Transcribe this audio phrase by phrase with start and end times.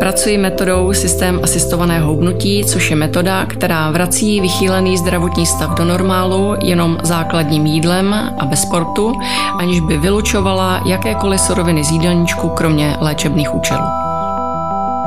[0.00, 6.54] Pracuji metodou systém asistovaného hubnutí, což je metoda, která vrací vychýlený zdravotní stav do normálu
[6.62, 9.12] jenom základním jídlem a bez sportu,
[9.58, 13.84] aniž by vylučovala jakékoliv suroviny z jídelníčku, kromě léčebných účelů.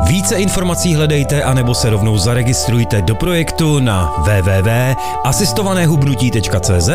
[0.07, 6.89] Více informací hledejte anebo se rovnou zaregistrujte do projektu na www.asistovanéhubnutí.cz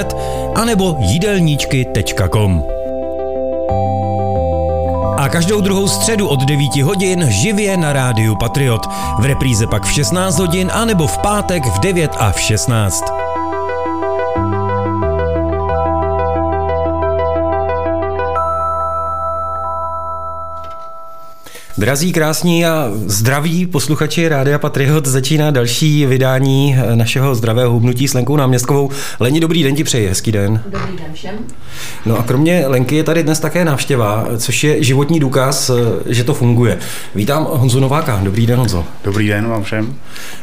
[0.54, 2.77] anebo jídelníčky.com.
[5.28, 8.86] A každou druhou středu od 9 hodin živě na rádiu Patriot.
[9.18, 13.27] V repríze pak v 16 hodin anebo v pátek v 9 a v 16.
[21.78, 28.36] Drazí, krásní a zdraví posluchači Rádia Patriot začíná další vydání našeho zdravého hubnutí s Lenkou
[28.36, 28.90] Náměstkovou.
[29.20, 30.62] Leni, dobrý den ti přeji, hezký den.
[30.66, 31.34] Dobrý den všem.
[32.06, 35.70] No a kromě Lenky je tady dnes také návštěva, což je životní důkaz,
[36.06, 36.78] že to funguje.
[37.14, 38.20] Vítám Honzu Nováka.
[38.22, 38.84] Dobrý den, Honzo.
[39.04, 39.94] Dobrý den vám všem.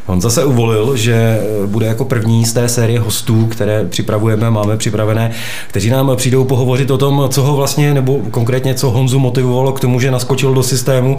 [0.05, 5.31] Honza se uvolil, že bude jako první z té série hostů, které připravujeme, máme připravené,
[5.67, 9.79] kteří nám přijdou pohovořit o tom, co ho vlastně, nebo konkrétně co Honzu motivovalo k
[9.79, 11.17] tomu, že naskočil do systému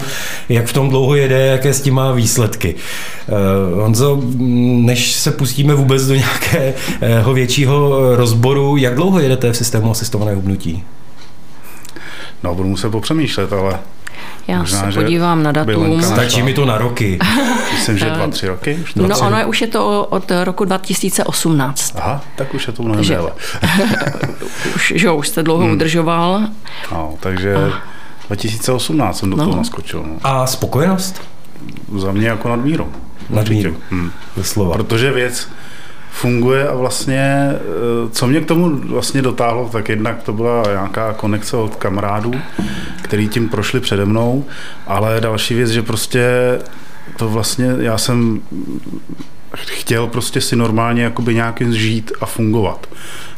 [0.49, 2.75] jak v tom dlouho jede, jaké s tím má výsledky.
[3.75, 4.21] Uh, Honzo,
[4.85, 10.83] než se pustíme vůbec do nějakého většího rozboru, jak dlouho jedete v systému asistované hubnutí?
[12.43, 13.79] No, budu muset popřemýšlet, ale
[14.47, 16.01] já Možná, se podívám na datum.
[16.01, 17.19] Stačí mi to na roky.
[17.73, 18.79] Myslím, že dva, tři roky.
[18.83, 21.95] Už no, ono je, už je to od roku 2018.
[21.97, 23.31] Aha, tak už je to mnohem déle.
[24.75, 25.73] už, že už jste dlouho hmm.
[25.73, 26.41] udržoval.
[26.91, 27.55] No, takže...
[27.55, 27.96] A
[28.27, 29.45] 2018 jsem do no.
[29.45, 30.03] toho naskočil.
[30.07, 30.15] No.
[30.23, 31.21] A spokojenost?
[31.97, 32.91] Za mě jako nadmíru.
[33.29, 34.11] Nadmíru, hmm.
[34.41, 34.73] slova.
[34.73, 35.49] Protože věc
[36.11, 41.13] funguje a vlastně, eh, co mě k tomu vlastně dotáhlo, tak jednak to byla nějaká
[41.13, 42.33] konekce od kamarádů,
[43.01, 44.45] který tím prošli přede mnou,
[44.87, 46.29] ale další věc, že prostě
[47.17, 48.41] to vlastně, já jsem
[49.55, 52.87] chtěl prostě si normálně jakoby nějakým žít a fungovat.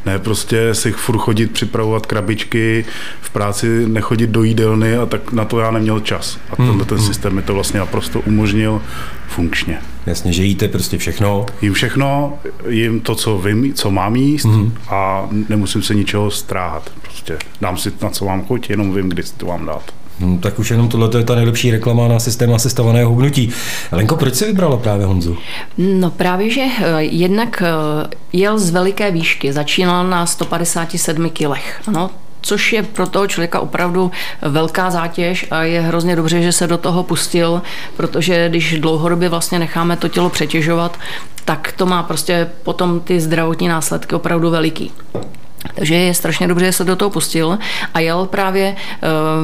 [0.06, 2.86] Ne prostě si furt chodit, připravovat krabičky,
[3.22, 6.40] v práci nechodit do jídelny a tak na to já neměl čas.
[6.52, 7.08] A tenhle hmm, ten hmm.
[7.08, 8.82] systém mi to vlastně naprosto umožnil
[9.28, 9.82] funkčně.
[10.06, 11.46] Jasně, že jíte prostě všechno.
[11.62, 14.74] Jím všechno, jím to, co vím, co mám jíst hmm.
[14.90, 16.92] a nemusím se ničeho stráhat.
[17.02, 19.99] Prostě dám si na co mám chuť, jenom vím, kdy si to mám dát.
[20.19, 23.52] Hmm, tak už jenom tohle je ta nejlepší reklama na systém asistovaného hubnutí.
[23.91, 25.38] Lenko, proč jsi vybrala právě Honzu?
[25.78, 31.81] No právě, že eh, jednak eh, jel z veliké výšky, začínal na 157 kilech.
[31.88, 32.09] Ano,
[32.41, 36.78] což je pro toho člověka opravdu velká zátěž a je hrozně dobře, že se do
[36.78, 37.62] toho pustil,
[37.97, 41.00] protože když dlouhodobě vlastně necháme to tělo přetěžovat,
[41.46, 44.91] tak to má prostě potom ty zdravotní následky opravdu veliký.
[45.75, 47.59] Takže je strašně dobře, že se do toho pustil
[47.94, 48.75] a jel právě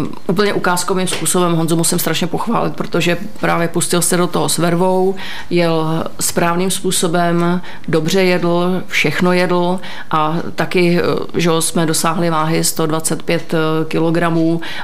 [0.01, 1.53] uh, úplně ukázkovým způsobem.
[1.53, 5.15] Honzu musím strašně pochválit, protože právě pustil se do toho s vervou,
[5.49, 9.79] jel správným způsobem, dobře jedl, všechno jedl
[10.11, 11.03] a taky, eh,
[11.41, 14.23] že jsme dosáhli váhy 125 eh, kg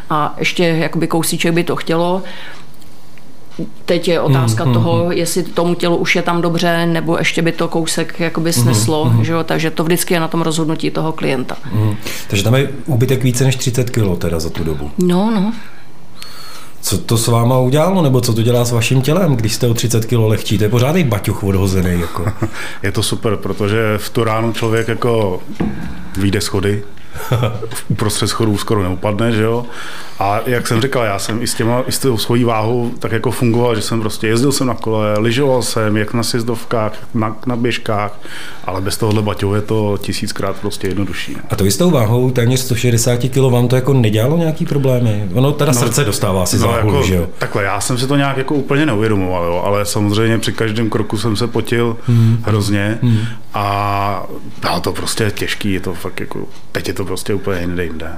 [0.09, 2.24] a ještě jakoby kousíček by to chtělo.
[3.85, 7.41] Teď je otázka mm, toho, mm, jestli tomu tělu už je tam dobře, nebo ještě
[7.41, 9.44] by to kousek jakoby sneslo, mm, že jo?
[9.44, 11.57] takže to vždycky je na tom rozhodnutí toho klienta.
[11.73, 11.95] Mm.
[12.28, 14.91] Takže tam je úbytek více než 30 kg teda za tu dobu.
[14.97, 15.53] No, no.
[16.81, 19.73] Co to s váma udělalo, nebo co to dělá s vaším tělem, když jste o
[19.73, 20.57] 30 kg lehčí?
[20.57, 22.01] To je pořádný baťuch odhozený.
[22.01, 22.25] Jako.
[22.84, 25.40] je to super, protože v tu ránu člověk jako
[26.17, 26.84] vyjde schody,
[27.90, 29.66] uprostřed schodů skoro neupadne, že jo.
[30.22, 33.12] A jak jsem říkal, já jsem i s, těma, i s tou svojí váhou tak
[33.12, 37.36] jako fungoval, že jsem prostě jezdil jsem na kole, lyžoval jsem, jak na sjezdovkách, na,
[37.46, 38.20] na běžkách,
[38.66, 41.38] ale bez tohohle baťohu je to tisíckrát prostě jednodušší.
[41.50, 45.30] A to i s tou váhou téměř 160 kg vám to jako nedělalo nějaký problémy?
[45.34, 47.28] Ono teda no, srdce dostává si no, záhul, jako, že jo?
[47.38, 51.17] Takhle, já jsem si to nějak jako úplně neuvědomoval, jo, ale samozřejmě při každém kroku
[51.17, 52.44] jsem se potil hmm.
[52.46, 53.26] hrozně hmm.
[53.53, 54.24] a
[54.62, 56.40] bylo to prostě těžký, je to fakt jako,
[56.72, 58.12] teď je to prostě úplně jinde jinde.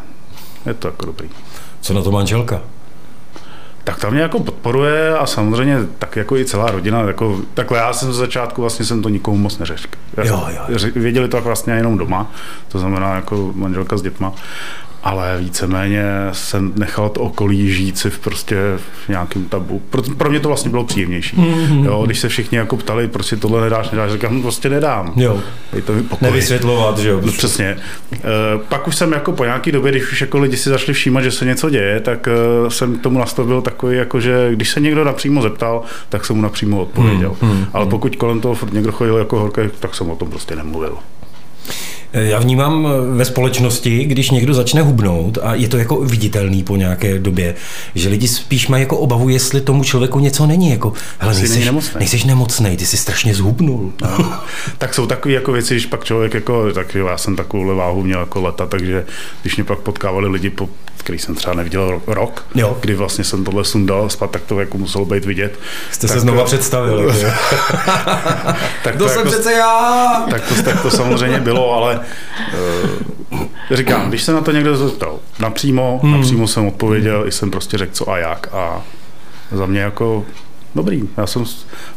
[0.66, 1.30] Je to jako dobrý.
[1.84, 2.62] Co na to manželka?
[3.84, 7.02] Tak tam mě jako podporuje a samozřejmě tak jako i celá rodina.
[7.02, 9.88] Jako, takhle já jsem z začátku vlastně jsem to nikomu moc neřekl.
[10.24, 10.92] Jo, jo, jo.
[10.96, 12.32] Věděli to vlastně jenom doma,
[12.68, 14.34] to znamená jako manželka s dětma.
[15.04, 18.58] Ale víceméně jsem nechal to okolí žít si v prostě
[19.06, 19.82] v nějakém tabu.
[19.90, 21.38] Pro, pro mě to vlastně bylo příjemnější.
[21.38, 21.86] Mm-hmm.
[21.86, 25.14] Jo, když se všichni jako ptali, prostě tohle nedáš, nedáš, říkám, prostě nedám.
[25.16, 25.40] Jo.
[25.86, 27.22] to mi Nevysvětlovat, že jo.
[27.26, 27.66] No, přesně.
[27.66, 28.20] E,
[28.70, 31.32] pak už jsem jako po nějaký době, když už jako lidi si začali všímat, že
[31.32, 35.04] se něco děje, tak e, jsem k tomu nastavil takový, jako že když se někdo
[35.04, 37.36] napřímo zeptal, tak jsem mu napřímo odpověděl.
[37.42, 40.30] Mm, mm, ale pokud kolem toho furt někdo chodil jako horký, tak jsem o tom
[40.30, 40.98] prostě nemluvil.
[42.13, 42.88] Já vnímám
[43.18, 47.56] ve společnosti, když někdo začne hubnout a je to jako viditelný po nějaké době,
[47.95, 50.69] že lidi spíš mají jako obavu, jestli tomu člověku něco není.
[50.69, 52.00] Jako, hele, nejseš, nemocnej.
[52.00, 53.94] nejseš nemocnej, ty jsi strašně zhubnul.
[54.01, 54.39] No.
[54.77, 58.19] tak jsou takové jako věci, když pak člověk jako, tak já jsem takovou váhu měl
[58.19, 59.06] jako leta, takže
[59.42, 62.77] když mě pak potkávali lidi, po, který jsem třeba neviděl rok, jo.
[62.81, 65.60] kdy vlastně jsem tohle sundal spát, tak to jako muselo být vidět.
[65.92, 67.13] Jste tak se znova představil.
[68.83, 70.25] tak to, to jsem jako, přece já!
[70.30, 72.00] Tak to, tak to samozřejmě bylo, ale
[73.72, 76.12] říkám, když se na to někdo zeptal, napřímo, hmm.
[76.12, 78.82] napřímo jsem odpověděl, i jsem prostě řekl co a jak a
[79.52, 80.26] za mě jako
[80.76, 81.10] dobrý.
[81.18, 81.46] Já jsem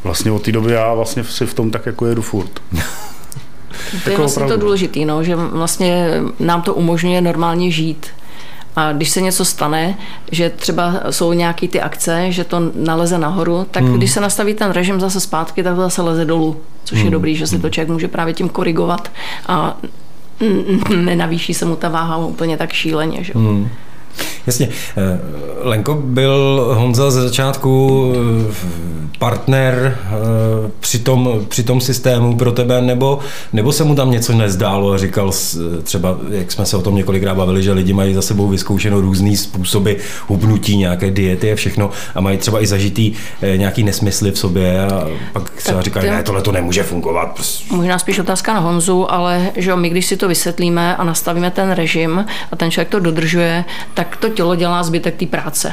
[0.05, 2.51] vlastně od té doby já vlastně si v tom tak jako jedu furt.
[4.05, 4.61] To je jako vlastně opravdu.
[4.61, 6.11] to důležité, no, že vlastně
[6.41, 8.07] nám to umožňuje normálně žít.
[8.77, 9.99] A když se něco stane,
[10.33, 13.95] že třeba jsou nějaké ty akce, že to naleze nahoru, tak hmm.
[13.95, 16.57] když se nastaví ten režim zase zpátky, tak to zase leze dolů.
[16.85, 17.07] Což hmm.
[17.07, 19.11] je dobrý, že si to člověk může právě tím korigovat
[19.47, 19.77] a
[20.97, 23.25] nenavýší se mu ta váha úplně tak šíleně.
[23.25, 23.33] Že?
[23.37, 23.69] Hmm.
[24.47, 24.69] Jasně.
[24.97, 25.19] Eh,
[25.63, 28.13] Lenko byl Honza ze začátku
[28.51, 28.55] eh,
[29.19, 30.11] partner eh,
[30.81, 33.19] při tom, při tom systému pro tebe, nebo,
[33.53, 35.33] nebo se mu tam něco nezdálo a říkal
[35.83, 39.37] třeba, jak jsme se o tom několikrát bavili, že lidi mají za sebou vyzkoušeno různý
[39.37, 39.93] způsoby
[40.27, 43.13] hubnutí, nějaké diety a všechno a mají třeba i zažitý
[43.57, 47.41] nějaký nesmysly v sobě a pak třeba říkají, ne, tohle to nemůže fungovat.
[47.71, 51.71] Možná spíš otázka na Honzu, ale že my, když si to vysvětlíme a nastavíme ten
[51.71, 53.65] režim a ten člověk to dodržuje,
[53.95, 55.73] tak to tělo dělá zbytek té práce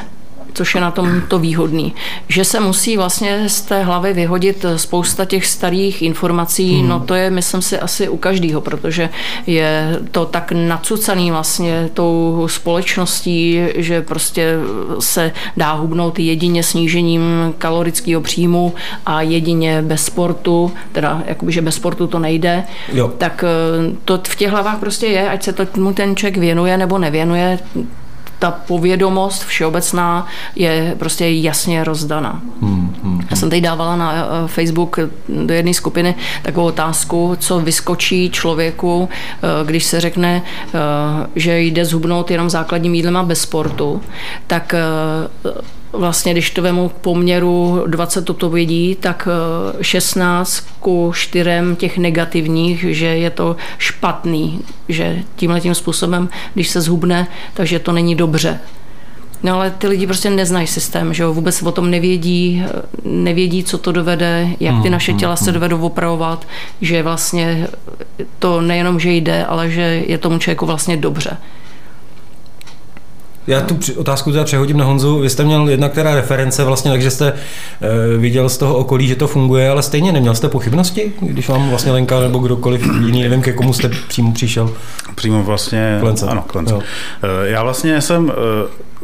[0.54, 1.94] což je na tom to výhodný.
[2.28, 6.88] Že se musí vlastně z té hlavy vyhodit spousta těch starých informací, hmm.
[6.88, 9.08] no to je, myslím si, asi u každého, protože
[9.46, 14.54] je to tak nacucaný vlastně tou společností, že prostě
[14.98, 18.74] se dá hubnout jedině snížením kalorického příjmu
[19.06, 23.12] a jedině bez sportu, teda jakoby, že bez sportu to nejde, jo.
[23.18, 26.98] tak eh, to v těch hlavách prostě je, ať se tomu ten člověk věnuje nebo
[26.98, 27.58] nevěnuje,
[28.44, 30.26] ta povědomost všeobecná
[30.56, 32.42] je prostě jasně rozdaná.
[32.62, 34.98] Hmm, hmm, Já jsem tady dávala na eh, Facebook
[35.28, 40.70] do jedné skupiny takovou otázku, co vyskočí člověku, eh, když se řekne, eh,
[41.36, 44.02] že jde zhubnout jenom základním jídlem a bez sportu,
[44.46, 44.74] tak
[45.96, 49.28] vlastně, když to vemu k poměru 20 odpovědí, tak
[49.80, 56.68] 16 eh, ku 4 těch negativních, že je to špatný, že tímhle tím způsobem, když
[56.68, 58.60] se zhubne, takže to není dobře.
[59.42, 63.64] No ale ty lidi prostě neznají systém, že jo, vůbec o tom nevědí, eh, nevědí,
[63.64, 65.54] co to dovede, jak ty hmm, naše hmm, těla se hmm.
[65.54, 66.46] dovedou opravovat,
[66.80, 67.68] že vlastně
[68.38, 71.36] to nejenom, že jde, ale že je tomu člověku vlastně dobře.
[73.46, 75.18] Já tu otázku teda přehodím na Honzu.
[75.18, 79.16] Vy jste měl jedna která reference vlastně, takže jste e, viděl z toho okolí, že
[79.16, 83.42] to funguje, ale stejně neměl jste pochybnosti, když vám vlastně Lenka nebo kdokoliv jiný, nevím,
[83.42, 84.70] ke komu jste přímo přišel?
[85.14, 86.26] Přímo vlastně, klence.
[86.26, 86.74] ano, klence.
[86.74, 86.80] Jo.
[87.22, 88.34] E, já vlastně jsem e,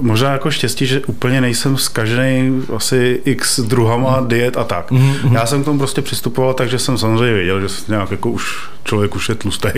[0.00, 4.90] možná jako štěstí, že úplně nejsem zkažený asi x druhama diet a tak.
[4.90, 5.32] Mm-hmm.
[5.32, 9.16] Já jsem k tomu prostě přistupoval, takže jsem samozřejmě věděl, že nějak jako už člověk
[9.16, 9.68] už je tlustý,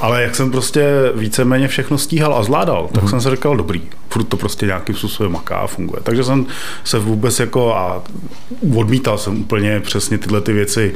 [0.00, 3.10] ale jak jsem prostě víceméně všechno stíhal a zvládal, tak mm-hmm.
[3.10, 6.02] jsem si říkal, dobrý, furt to prostě nějakým způsobem maká a funguje.
[6.02, 6.46] Takže jsem
[6.84, 8.02] se vůbec jako a
[8.76, 10.94] odmítal jsem úplně přesně tyhle ty věci,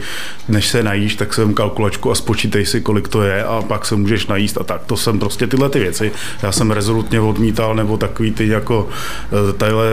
[0.48, 3.96] než se najíš, tak jsem kalkulačku a spočítej si, kolik to je a pak se
[3.96, 4.84] můžeš najíst a tak.
[4.86, 6.12] To jsem prostě tyhle ty věci.
[6.42, 9.86] Já jsem rezolutně odmítal, nebo takový ty jako eh, tadyhle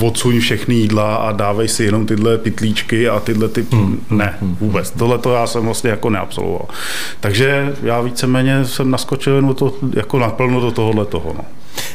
[0.00, 3.66] odsuň všechny jídla a dávej si jenom tyhle pitlíčky a tyhle ty...
[3.72, 4.90] Hmm, hmm ne, hmm, vůbec.
[4.90, 6.68] Tohle to já jsem vlastně jako neabsolvoval.
[7.20, 11.34] Takže já víceméně jsem naskočil jenom to, jako naplno do tohohle toho.
[11.38, 11.44] No.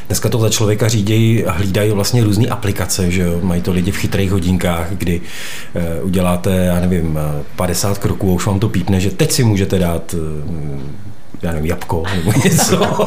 [0.06, 3.40] Dneska to za člověka řídějí a hlídají vlastně různé aplikace, že jo?
[3.42, 7.18] Mají to lidi v chytrých hodinkách, kdy uh, uděláte, já nevím,
[7.56, 10.14] 50 kroků a už vám to pípne, že teď si můžete dát
[11.42, 13.06] já nevím, jabko nebo něco.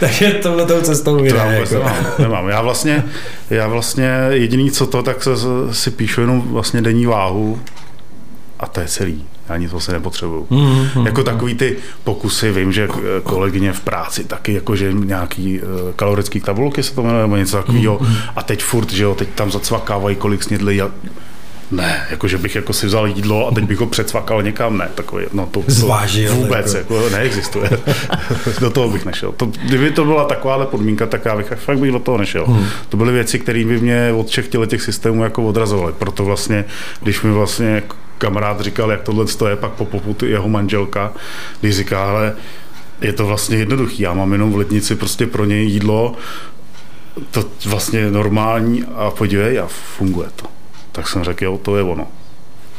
[0.00, 1.74] Takže tohle tou cestou to já jako.
[1.74, 2.48] nemám, nemám.
[2.48, 3.04] Já vlastně,
[3.50, 5.30] já vlastně jediný co to, tak se,
[5.72, 7.60] si píšu jenom vlastně denní váhu
[8.60, 9.24] a to je celý.
[9.48, 10.46] Já nic vlastně nepotřebuju.
[10.50, 11.06] Mm-hmm.
[11.06, 12.88] Jako takový ty pokusy, vím, že
[13.22, 17.98] kolegyně v práci taky, jakože nějaký uh, kalorický tabulky se to jmenuje, nebo něco takového.
[17.98, 18.16] Mm-hmm.
[18.36, 20.76] A teď furt, že jo, teď tam zacvakávají, kolik snědli.
[21.70, 24.88] Ne, jako že bych jako si vzal jídlo a teď bych ho předsvakal někam, ne,
[24.94, 26.96] takový, no to, to Zvážil, vůbec jako.
[26.96, 27.16] jako.
[27.16, 27.70] neexistuje.
[28.60, 29.32] do toho bych nešel.
[29.32, 32.46] To, kdyby to byla takováhle podmínka, tak já bych fakt bych do toho nešel.
[32.46, 32.66] Hmm.
[32.88, 35.92] To byly věci, které by mě od všech těch systémů jako odrazovaly.
[35.98, 36.64] Proto vlastně,
[37.02, 37.82] když mi vlastně
[38.18, 41.12] kamarád říkal, jak tohle je, pak po poputu jeho manželka,
[41.60, 42.34] když říká, ale
[43.00, 46.14] je to vlastně jednoduchý, já mám jenom v letnici prostě pro něj jídlo,
[47.30, 50.53] to vlastně normální a podívej a funguje to.
[50.94, 52.06] Tak jsem řekl, jo, to je ono.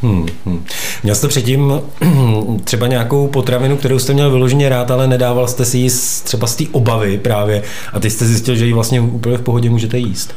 [0.01, 0.65] Hmm, hmm.
[1.03, 1.74] Měl jste předtím
[2.63, 5.89] třeba nějakou potravinu, kterou jste měl vyloženě rád, ale nedával jste si ji
[6.24, 9.69] třeba z té obavy právě a teď jste zjistil, že ji vlastně úplně v pohodě
[9.69, 10.36] můžete jíst.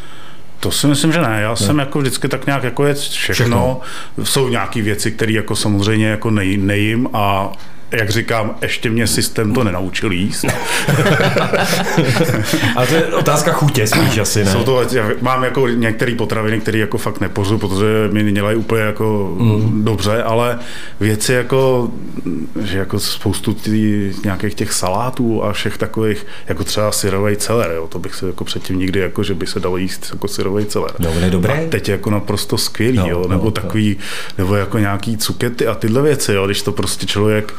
[0.61, 1.39] To si myslím, že ne.
[1.41, 1.57] Já ne.
[1.57, 3.35] jsem jako vždycky tak nějak jako je všechno.
[3.35, 3.81] všechno.
[4.23, 7.53] Jsou nějaké věci, které jako samozřejmě jako nej, nejím a
[7.91, 10.45] jak říkám, ještě mě systém to nenaučil jíst.
[12.77, 14.53] Ale to je otázka chutě spíš asi, ne?
[14.53, 14.83] Jsou to,
[15.21, 19.85] mám jako některé potraviny, které jako fakt nepořu, protože mi dělají úplně jako mm.
[19.85, 20.59] dobře, ale
[21.01, 21.91] věci jako,
[22.61, 27.87] že jako spoustu tý, nějakých těch salátů a všech takových, jako třeba syrový celer, jo,
[27.89, 30.91] to bych se jako předtím nikdy, jako, že by se dalo jíst jako syrový celer.
[30.99, 31.53] Dobré, dobré.
[31.53, 34.05] A teď je jako naprosto skvělý, no, jo, nebo no, takový, no.
[34.39, 37.55] nebo jako nějaký cukety a tyhle věci, jo, když to prostě člověk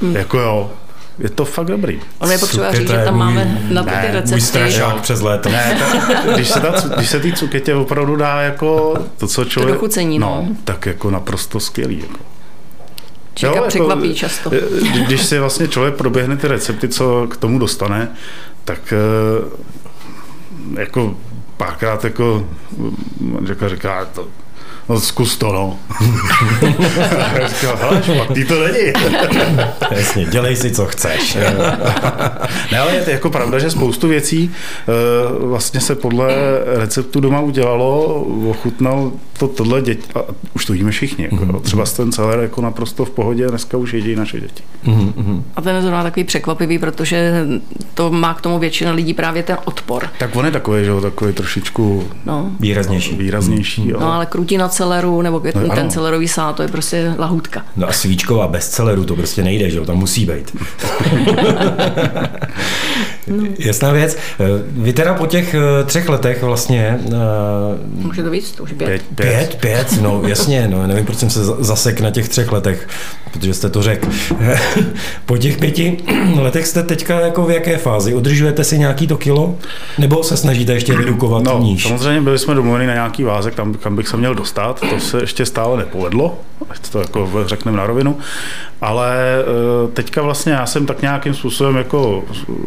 [0.00, 0.16] Hmm.
[0.16, 0.70] Jako jo,
[1.18, 2.00] je to fakt dobrý.
[2.18, 4.30] On je potřeba říct, že tam můj, máme na ty, ne, recepty.
[4.30, 5.48] Můj strašák přes léto.
[5.48, 9.74] Ne, ta, když, se ta, když se ty cuketě opravdu dá jako to, co člověk...
[9.74, 10.44] To dochucení, no.
[10.48, 10.56] no.
[10.64, 11.98] tak jako naprosto skvělý.
[12.00, 12.18] Jako.
[13.34, 14.50] Čeka jo, překvapí jako, často.
[15.06, 18.08] Když si vlastně člověk proběhne ty recepty, co k tomu dostane,
[18.64, 21.16] tak eh, jako
[21.56, 22.48] párkrát jako
[23.20, 24.28] manželka říká, to,
[24.88, 25.78] no zkus to, no.
[27.46, 28.92] Říkal, hele, špatný to není.
[29.90, 31.34] Jasně, dělej si, co chceš.
[32.72, 36.28] ne, ale je to jako pravda, že spoustu věcí uh, vlastně se podle
[36.64, 38.04] receptu doma udělalo,
[38.50, 40.20] ochutnal to tohle děti, a
[40.54, 41.24] už to víme všichni.
[41.24, 41.60] Jako, mm-hmm.
[41.60, 44.62] Třeba ten celer jako naprosto v pohodě, dneska už jedí naše děti.
[44.86, 45.42] Mm-hmm.
[45.56, 47.46] A ten je zrovna takový překvapivý, protože
[47.94, 50.08] to má k tomu většina lidí právě ten odpor.
[50.18, 52.50] Tak on je takový, že jo, takový trošičku no.
[52.60, 53.16] výraznější.
[53.16, 54.00] výraznější mm-hmm.
[54.00, 57.64] No ale krutina celeru nebo no, ten celerový salát, to je prostě lahůdka.
[57.76, 60.56] No a svíčková bez celeru, to prostě nejde, že jo, tam musí být.
[63.28, 63.44] no.
[63.58, 64.16] Jasná věc.
[64.70, 66.98] Vy teda po těch eh, třech letech vlastně...
[67.06, 67.14] Uh,
[68.04, 68.88] Může to víc, to už pět.
[68.88, 72.88] Pět, pět, pět no jasně, no nevím, proč jsem se zasek na těch třech letech,
[73.32, 74.08] protože jste to řekl.
[75.26, 75.96] po těch pěti
[76.40, 78.14] letech jste teďka jako v jaké fázi?
[78.14, 79.56] Udržujete si nějaký to kilo?
[79.98, 81.88] Nebo se snažíte ještě redukovat no, níž?
[81.88, 84.80] samozřejmě byli jsme domluveni na nějaký váze, tam, kam bych se měl dostat.
[84.90, 86.38] To se ještě stále nepovedlo,
[86.70, 88.18] ať to jako řekneme na rovinu.
[88.80, 92.24] Ale eh, teďka vlastně já jsem tak nějakým způsobem jako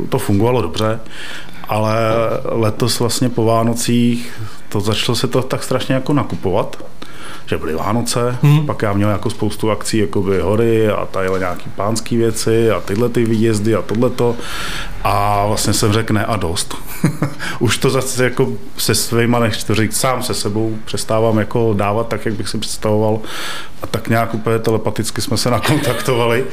[0.10, 0.20] to
[0.52, 1.00] fungovalo dobře,
[1.68, 1.96] ale
[2.44, 6.78] letos vlastně po Vánocích to začalo se to tak strašně jako nakupovat
[7.46, 8.66] že byly Vánoce, hmm.
[8.66, 12.80] pak já měl jako spoustu akcí, jako by hory a tady nějaký pánský věci a
[12.80, 14.36] tyhle ty výjezdy a tohleto.
[15.04, 16.76] A vlastně jsem řekl ne a dost.
[17.60, 22.08] Už to zase jako se svýma, než to říct sám se sebou, přestávám jako dávat
[22.08, 23.20] tak, jak bych si představoval.
[23.82, 26.46] A tak nějak úplně telepaticky jsme se nakontaktovali,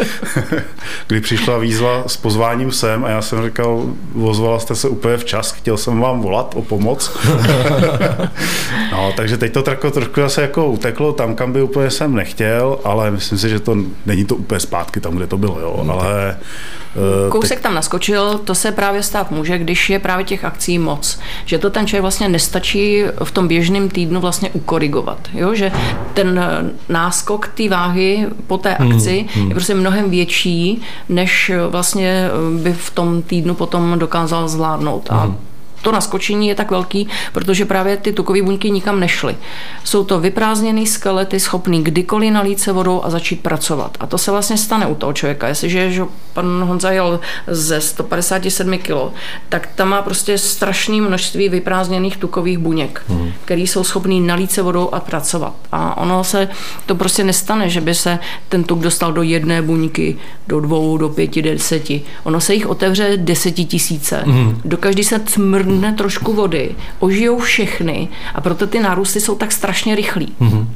[1.07, 3.83] kdy přišla výzva s pozváním sem a já jsem říkal,
[4.23, 7.19] ozvala jste se úplně včas, chtěl jsem vám volat o pomoc.
[8.93, 12.79] no, takže teď to trošku, trošku zase jako uteklo tam, kam by úplně jsem nechtěl,
[12.85, 16.01] ale myslím si, že to není to úplně zpátky tam, kde to bylo, jo, no,
[16.01, 16.37] ale
[16.99, 21.19] Eh, Kousek tam naskočil, to se právě stát může, když je právě těch akcí moc.
[21.45, 25.19] Že to ten člověk vlastně nestačí v tom běžném týdnu vlastně ukorigovat.
[25.35, 25.55] Jo?
[25.55, 25.73] Že
[26.15, 29.49] ten eh, náskok té váhy po té hmm, akci hmm, hmm.
[29.49, 35.07] je prostě mnohem větší, než vlastně eh, by v tom týdnu potom dokázal zvládnout.
[35.11, 35.37] A hmm
[35.83, 39.37] to naskočení je tak velký, protože právě ty tukové buňky nikam nešly.
[39.85, 43.97] Jsou to vyprázdněné skelety, schopný kdykoliv nalít se vodou a začít pracovat.
[44.01, 45.49] A to se vlastně stane u toho člověka.
[45.49, 48.93] Jestliže že pan Honza jel ze 157 kg,
[49.49, 53.33] tak tam má prostě strašné množství vyprázdněných tukových buněk, hmm.
[53.45, 55.55] které jsou schopný nalít se vodou a pracovat.
[55.73, 56.49] A ono se
[56.87, 58.19] to prostě nestane, že by se
[58.49, 60.17] ten tuk dostal do jedné buňky,
[60.49, 62.03] do dvou, do pěti, deseti.
[62.25, 64.23] Ono se jich otevře desetitisíce.
[64.27, 64.61] Hmm.
[64.65, 69.53] Do každý se tmr prudne trošku vody, ožijou všechny a proto ty nárůsty jsou tak
[69.53, 70.35] strašně rychlí.
[70.41, 70.67] Mm-hmm.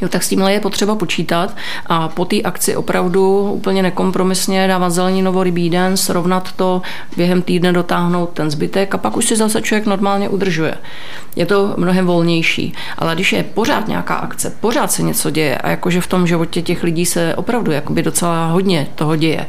[0.00, 4.90] Jo, tak s tímhle je potřeba počítat a po té akci opravdu úplně nekompromisně dávat
[4.90, 6.82] zeleninový den, srovnat to,
[7.16, 10.74] během týdne dotáhnout ten zbytek a pak už si zase člověk normálně udržuje.
[11.36, 12.72] Je to mnohem volnější.
[12.98, 16.62] Ale když je pořád nějaká akce, pořád se něco děje a jakože v tom životě
[16.62, 19.46] těch lidí se opravdu jakoby docela hodně toho děje,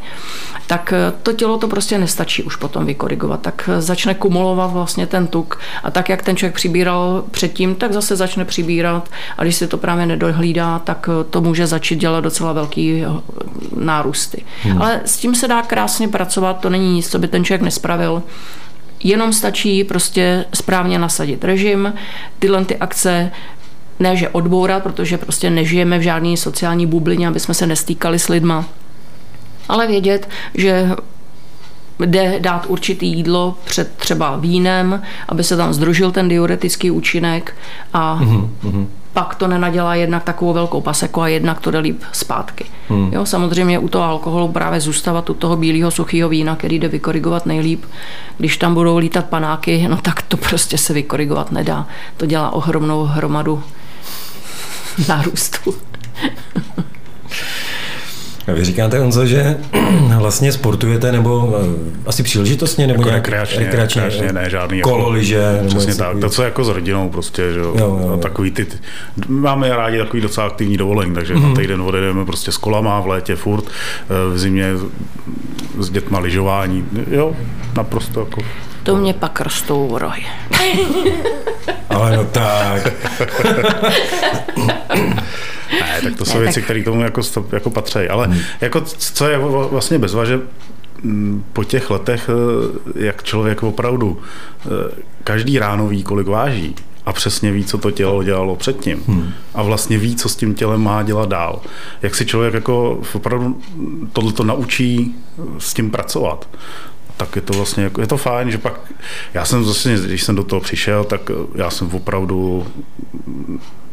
[0.67, 0.93] tak
[1.23, 3.41] to tělo to prostě nestačí už potom vykorigovat.
[3.41, 8.15] Tak začne kumulovat vlastně ten tuk a tak, jak ten člověk přibíral předtím, tak zase
[8.15, 10.40] začne přibírat a když si to právě nedohlídá,
[10.83, 13.03] tak to může začít dělat docela velký
[13.75, 14.43] nárůsty.
[14.63, 14.81] Hmm.
[14.81, 18.23] Ale s tím se dá krásně pracovat, to není nic, co by ten člověk nespravil.
[19.03, 21.93] Jenom stačí prostě správně nasadit režim,
[22.39, 23.31] tyhle ty akce
[23.99, 28.27] ne, že odbourat, protože prostě nežijeme v žádné sociální bublině, aby jsme se nestýkali s
[28.27, 28.65] lidma,
[29.69, 30.89] ale vědět, že
[31.99, 37.55] jde dát určitý jídlo před třeba vínem, aby se tam združil ten diuretický účinek
[37.93, 42.65] a mm-hmm pak to nenadělá jednak takovou velkou paseku a jednak to jde líp zpátky.
[42.89, 43.13] Hmm.
[43.13, 47.45] Jo, samozřejmě u toho alkoholu právě zůstávat u toho bílého suchého vína, který jde vykorigovat
[47.45, 47.85] nejlíp.
[48.37, 51.87] Když tam budou lítat panáky, no tak to prostě se vykorigovat nedá.
[52.17, 53.63] To dělá ohromnou hromadu
[55.07, 55.75] nárůstu.
[58.47, 59.57] A vy říkáte, Honzo, že
[60.17, 64.97] vlastně sportujete nebo eh, asi příležitostně nebo jako nějak rekreačně, rekreačně, rekreačně, ne, žádný kolo,
[64.97, 65.61] jako, liže.
[65.67, 68.67] Přesně tak, to co jako s rodinou prostě, že jo, jo, jo, takový ty,
[69.27, 71.49] máme rádi takový docela aktivní dovolení, takže mm-hmm.
[71.49, 74.69] na týden odjedeme prostě s kolama v létě furt, eh, v zimě
[75.79, 77.35] s dětma lyžování, jo,
[77.75, 78.41] naprosto jako
[78.83, 80.25] to mě pak rostou rohy.
[81.89, 82.87] Ale no tak.
[85.71, 86.63] ne, tak to jsou ne, věci, tak...
[86.63, 87.99] které k tomu jako, jako patří.
[87.99, 88.39] Ale hmm.
[88.61, 89.37] jako, co je
[89.71, 90.39] vlastně bezva, že
[91.03, 94.21] mm, po těch letech, eh, jak člověk opravdu
[94.65, 94.69] eh,
[95.23, 96.75] každý ráno ví, kolik váží,
[97.05, 99.03] a přesně ví, co to tělo dělalo předtím.
[99.07, 99.33] Hmm.
[99.53, 101.61] A vlastně ví, co s tím tělem má dělat dál.
[102.01, 103.61] Jak si člověk jako opravdu
[104.13, 105.15] tohleto naučí
[105.57, 106.47] s tím pracovat
[107.21, 108.73] tak je to vlastně jako, je to fajn, že pak,
[109.33, 112.67] já jsem zase, když jsem do toho přišel, tak já jsem opravdu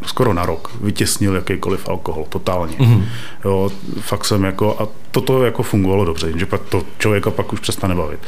[0.07, 2.77] skoro na rok vytěsnil jakýkoliv alkohol, totálně.
[2.77, 3.05] Mm-hmm.
[3.45, 7.61] Jo, fakt jsem jako, a toto jako fungovalo dobře, že pak to člověka pak už
[7.61, 8.21] přestane bavit.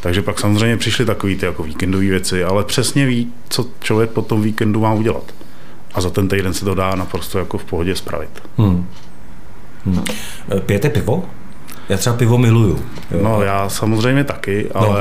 [0.00, 4.22] Takže pak samozřejmě přišly takové ty jako víkendové věci, ale přesně ví, co člověk po
[4.22, 5.34] tom víkendu má udělat.
[5.94, 8.42] A za ten týden se to dá naprosto jako v pohodě spravit.
[8.58, 8.88] Hmm.
[9.86, 10.04] Hmm.
[10.66, 11.24] Pijete pivo?
[11.88, 12.84] Já třeba pivo miluju.
[13.10, 13.18] Jo.
[13.22, 14.96] No já samozřejmě taky, no.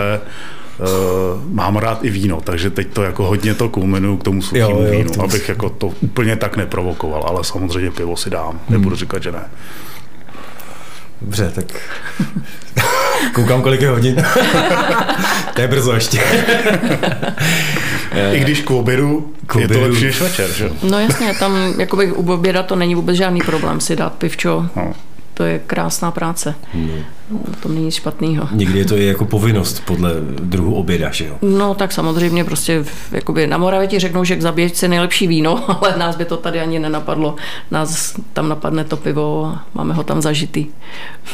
[0.79, 4.91] Uh, mám rád i víno, takže teď to jako hodně to kulminuju k tomu suchému
[4.91, 8.59] vínu, tomu abych jako to úplně tak neprovokoval, ale samozřejmě pivo si dám, hmm.
[8.69, 9.49] nebudu říkat, že ne.
[11.21, 11.65] Dobře, tak
[13.33, 14.15] koukám, kolik je hodin.
[15.55, 16.19] to je brzo ještě.
[18.31, 20.69] I když k obědu, k obědu je to lepší než večer, že?
[20.83, 24.65] No jasně, tam jakoby u oběda to není vůbec žádný problém si dát pivčo.
[24.75, 24.93] No
[25.33, 26.55] to je krásná práce.
[26.73, 26.99] Hmm.
[27.59, 28.47] To není nic špatného.
[28.51, 31.35] Někdy je to i jako povinnost podle druhu oběda, že jo?
[31.41, 35.97] No tak samozřejmě prostě jakoby na Moravě ti řeknou, že k zaběžce nejlepší víno, ale
[35.97, 37.35] nás by to tady ani nenapadlo.
[37.71, 40.65] Nás tam napadne to pivo a máme ho tam zažitý.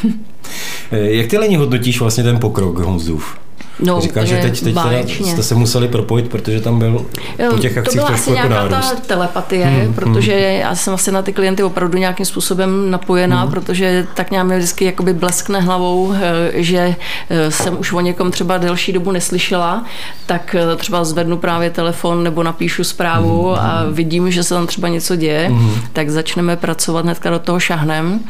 [0.90, 3.38] Jak ty lení hodnotíš vlastně ten pokrok Honzův?
[3.82, 7.06] No, Říká, že teď, teď teda jste se museli propojit, protože tam byl
[7.50, 8.90] po těch akcích trošku jako nárůst.
[8.90, 9.94] ta telepatie, hmm, hmm.
[9.94, 10.60] protože hmm.
[10.60, 13.50] já jsem asi na ty klienty opravdu nějakým způsobem napojená, hmm.
[13.50, 16.94] protože tak nějak mi vždycky jakoby bleskne hlavou, eh, že
[17.30, 19.84] eh, jsem už o někom třeba delší dobu neslyšela,
[20.26, 23.58] tak eh, třeba zvednu právě telefon nebo napíšu zprávu hmm.
[23.58, 25.74] a vidím, že se tam třeba něco děje, hmm.
[25.92, 28.20] tak začneme pracovat hnedka do toho šahnem.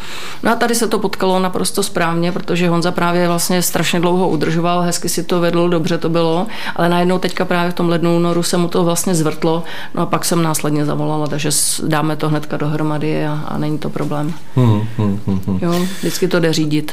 [0.42, 4.80] No a tady se to potkalo naprosto správně, protože Honza právě vlastně strašně dlouho udržoval,
[4.80, 8.42] hezky si to vedl, dobře to bylo, ale najednou teďka právě v tom lednu, únoru
[8.42, 11.50] se mu to vlastně zvrtlo, no a pak jsem následně zavolala, takže
[11.86, 14.34] dáme to hnedka dohromady a, a není to problém.
[14.56, 15.58] Hmm, hmm, hmm, hmm.
[15.62, 16.92] Jo, vždycky to jde řídit.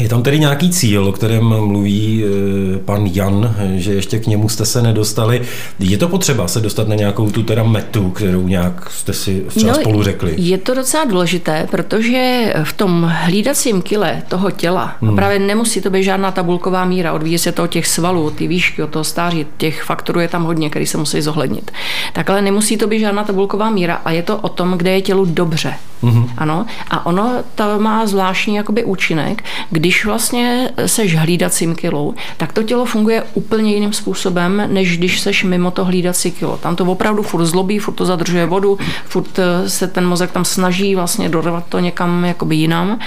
[0.00, 4.48] Je tam tedy nějaký cíl, o kterém mluví eh, pan Jan, že ještě k němu
[4.48, 5.42] jste se nedostali.
[5.78, 9.72] Je to potřeba se dostat na nějakou tu teda metu, kterou nějak jste si třeba
[9.72, 10.34] no, spolu řekli?
[10.36, 15.16] Je to docela důležité, protože v tom hlídacím kile toho těla, hmm.
[15.16, 18.82] právě nemusí to být žádná tabulková míra, odvíjí se to od těch svalů, ty výšky,
[18.82, 21.70] od toho stáří, těch faktorů je tam hodně, který se musí zohlednit.
[22.12, 25.00] Tak ale nemusí to být žádná tabulková míra a je to o tom, kde je
[25.00, 25.74] tělu dobře.
[26.02, 26.28] Hmm.
[26.36, 32.52] Ano, a ono to má zvláštní jakoby účinek, kdy když vlastně seš hlídacím kilou, tak
[32.52, 36.56] to tělo funguje úplně jiným způsobem, než když seš mimo to hlídací kilo.
[36.56, 40.44] Tam to opravdu furt zlobí, furt to zadržuje vodu, furt eh, se ten mozek tam
[40.44, 42.98] snaží vlastně dorvat to někam jakoby jinam.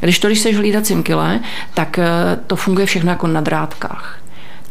[0.00, 1.40] Když to, když seš hlídacím kile,
[1.74, 2.06] tak eh,
[2.46, 4.23] to funguje všechno jako na drátkách.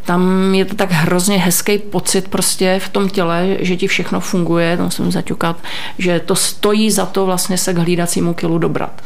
[0.04, 4.76] Tam je to tak hrozně hezký pocit prostě v tom těle, že ti všechno funguje,
[4.76, 5.56] to musím zaťukat,
[5.98, 9.02] že to stojí za to vlastně se k hlídacímu kilu dobrat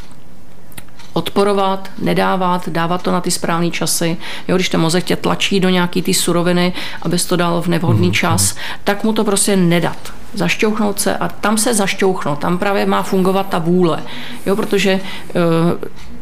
[1.18, 4.16] odporovat, nedávat, dávat to na ty správné časy.
[4.48, 8.08] Jo, když ten mozek tě tlačí do nějaký ty suroviny, abys to dal v nevhodný
[8.08, 8.20] mm-hmm.
[8.20, 9.98] čas, tak mu to prostě nedat.
[10.34, 14.02] Zašťouchnout se a tam se zašťouchnout, tam právě má fungovat ta vůle.
[14.46, 15.00] Jo, protože uh,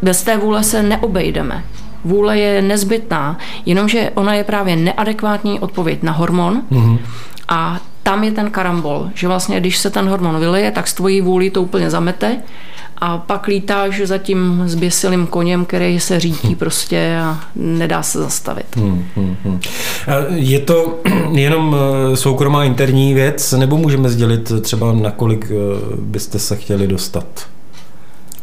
[0.03, 1.65] bez té vůle se neobejdeme.
[2.07, 6.99] Vůle je nezbytná, jenomže ona je právě neadekvátní odpověď na hormon mm-hmm.
[7.49, 11.21] a tam je ten karambol, že vlastně když se ten hormon vyleje, tak s tvojí
[11.21, 12.37] vůlí to úplně zamete
[12.99, 18.77] a pak lítáš za tím zběsilým koněm, který se řídí prostě a nedá se zastavit.
[18.77, 19.61] Hmm, hmm, hmm.
[20.35, 20.99] Je to
[21.33, 21.77] jenom
[22.13, 25.55] eh, soukromá interní věc, nebo můžeme sdělit třeba, nakolik eh,
[26.01, 27.27] byste se chtěli dostat?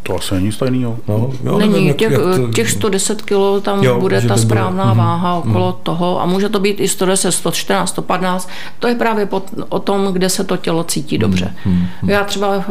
[0.04, 2.48] To asi není stejný, No, jo, není, nevím, těch, jak to...
[2.48, 4.96] těch 110 kg tam jo, bude ta správná bylo.
[4.96, 5.84] Mhm, váha mm, okolo mm.
[5.84, 8.50] toho a může to být i 110, 114, 115.
[8.80, 11.56] To je právě pod, o tom, kde se to tělo cítí dobře.
[11.66, 12.64] Mm, mm, Já třeba uh,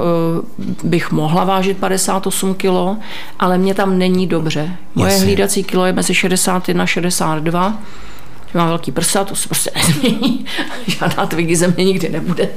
[0.84, 3.00] bych mohla vážit 58 kg,
[3.38, 4.76] ale mě tam není dobře.
[4.94, 5.26] Moje Jasně.
[5.26, 7.78] hlídací kilo je mezi 61 a 62
[8.52, 10.44] že mám velký prsa, to se prostě nezmění,
[10.86, 12.48] žádná tvigy mě nikdy nebude,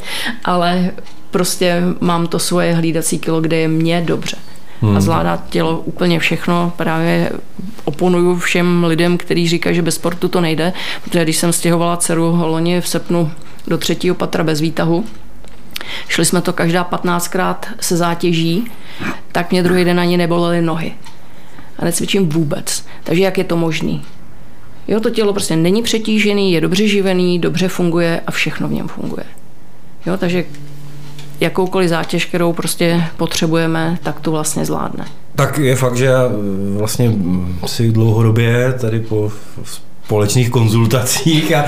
[0.45, 0.91] ale
[1.31, 4.37] prostě mám to svoje hlídací kilo, kde je mě dobře
[4.81, 4.97] hmm.
[4.97, 6.73] a zvládá tělo úplně všechno.
[6.77, 7.29] Právě
[7.85, 12.35] oponuju všem lidem, kteří říkají, že bez sportu to nejde, protože když jsem stěhovala dceru
[12.41, 13.31] loni v srpnu
[13.67, 15.05] do třetího patra bez výtahu,
[16.07, 18.71] šli jsme to každá 15krát se zátěží,
[19.31, 20.93] tak mě druhý den ani nebolely nohy.
[21.79, 22.85] A necvičím vůbec.
[23.03, 24.03] Takže jak je to možný?
[24.87, 28.87] Jo, to tělo prostě není přetížený, je dobře živený, dobře funguje a všechno v něm
[28.87, 29.25] funguje.
[30.05, 30.45] Jo, takže
[31.39, 35.05] jakoukoliv zátěž, kterou prostě potřebujeme, tak to vlastně zvládne.
[35.35, 37.11] Tak je fakt, že já eh, vlastně
[37.65, 39.31] si dlouhodobě tady po
[40.05, 41.65] společných konzultacích a,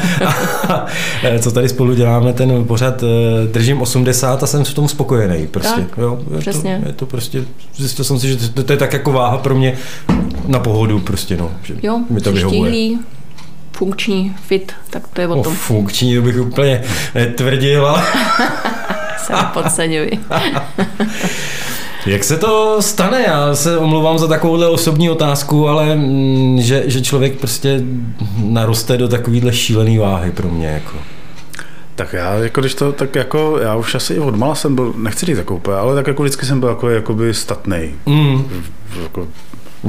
[0.68, 4.88] a, a co tady spolu děláme, ten pořád eh, držím 80 a jsem v tom
[4.88, 5.48] spokojený.
[5.48, 6.80] Prostě, tak, jo, je přesně.
[6.82, 7.44] To, je to prostě,
[7.76, 9.78] zjistil jsem si, že to, to je tak jako váha pro mě
[10.48, 12.72] na pohodu prostě, no, že jo, mi to vyhovuje.
[12.72, 13.00] Štíhlý,
[13.72, 15.54] funkční, fit, tak to je o tom.
[15.54, 16.84] O, funkční, to bych úplně
[17.16, 18.04] netvrdil, ale
[19.36, 20.12] se podceňuji.
[22.06, 23.24] Jak se to stane?
[23.28, 27.82] Já se omlouvám za takovouhle osobní otázku, ale mm, že, že člověk prostě
[28.38, 30.68] naroste do takovýhle šílený váhy pro mě.
[30.68, 30.98] Jako.
[31.96, 35.26] Tak já, jako když to, tak jako, já už asi i odmala jsem byl, nechci
[35.26, 37.94] říct jako úplně, ale tak jako vždycky jsem byl jako, jakoby statnej.
[38.06, 38.63] Mm.
[39.04, 39.28] Jako,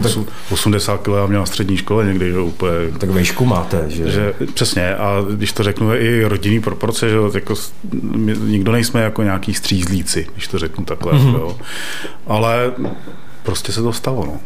[0.02, 2.72] No tak 80 kg měl na střední škole někdy, že úplně.
[2.98, 4.10] Tak vejšku máte, že?
[4.10, 4.34] že?
[4.54, 7.54] Přesně, a když to řeknu, i rodinný proporce, že jako,
[8.02, 11.34] my, nikdo nejsme jako nějaký střízlíci, když to řeknu takhle, mm-hmm.
[11.34, 11.56] jo.
[12.26, 12.72] Ale
[13.42, 14.40] prostě se to stalo, no.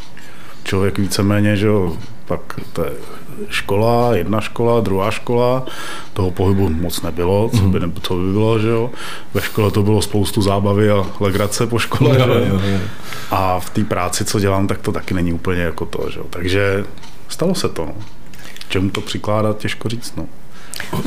[0.65, 1.97] Člověk víceméně, že jo,
[2.37, 2.93] pak to je
[3.49, 5.67] škola, jedna škola, druhá škola,
[6.13, 8.91] toho pohybu moc nebylo, co by, ne, co by bylo, že jo.
[9.35, 12.49] Ve škole to bylo spoustu zábavy a legrace po škole, jo, že?
[12.49, 12.79] Jo, jo.
[13.31, 16.27] A v té práci, co dělám, tak to taky není úplně jako to, že jo.
[16.31, 16.85] Takže
[17.29, 17.95] stalo se to, no.
[18.69, 20.27] Čemu to přikládat, těžko říct, no.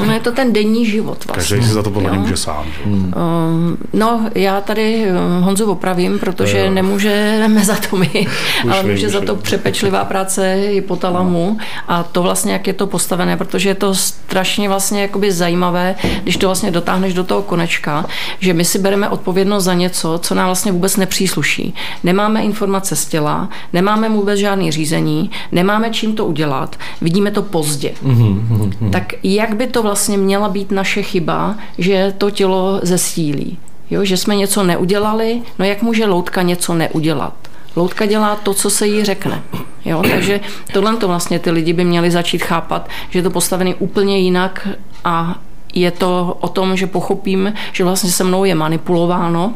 [0.05, 1.57] No je to ten denní život vlastně.
[1.57, 2.65] Každý si za to podle může sám.
[2.65, 2.83] Že?
[2.85, 3.13] Hmm.
[3.15, 6.71] Um, no já tady um, Honzu opravím, protože jo.
[6.71, 8.27] nemůžeme za to my,
[8.65, 11.65] už ale může za to přepečlivá práce hypotalamu no.
[11.87, 16.37] a to vlastně, jak je to postavené, protože je to strašně vlastně jakoby zajímavé, když
[16.37, 18.05] to vlastně dotáhneš do toho konečka,
[18.39, 21.75] že my si bereme odpovědnost za něco, co nám vlastně vůbec nepřísluší.
[22.03, 27.93] Nemáme informace z těla, nemáme vůbec žádný řízení, nemáme čím to udělat, vidíme to pozdě.
[28.05, 28.89] Mm-hmm.
[28.89, 33.57] Tak jak by to vlastně měla být naše chyba, že to tělo zesílí?
[33.89, 37.33] Jo, že jsme něco neudělali, no jak může loutka něco neudělat?
[37.75, 39.43] Loutka dělá to, co se jí řekne.
[39.85, 40.03] Jo?
[40.11, 40.39] Takže
[40.73, 44.67] tohle to vlastně ty lidi by měli začít chápat, že je to postavený úplně jinak
[45.03, 45.39] a
[45.73, 49.53] je to o tom, že pochopím, že vlastně se mnou je manipulováno,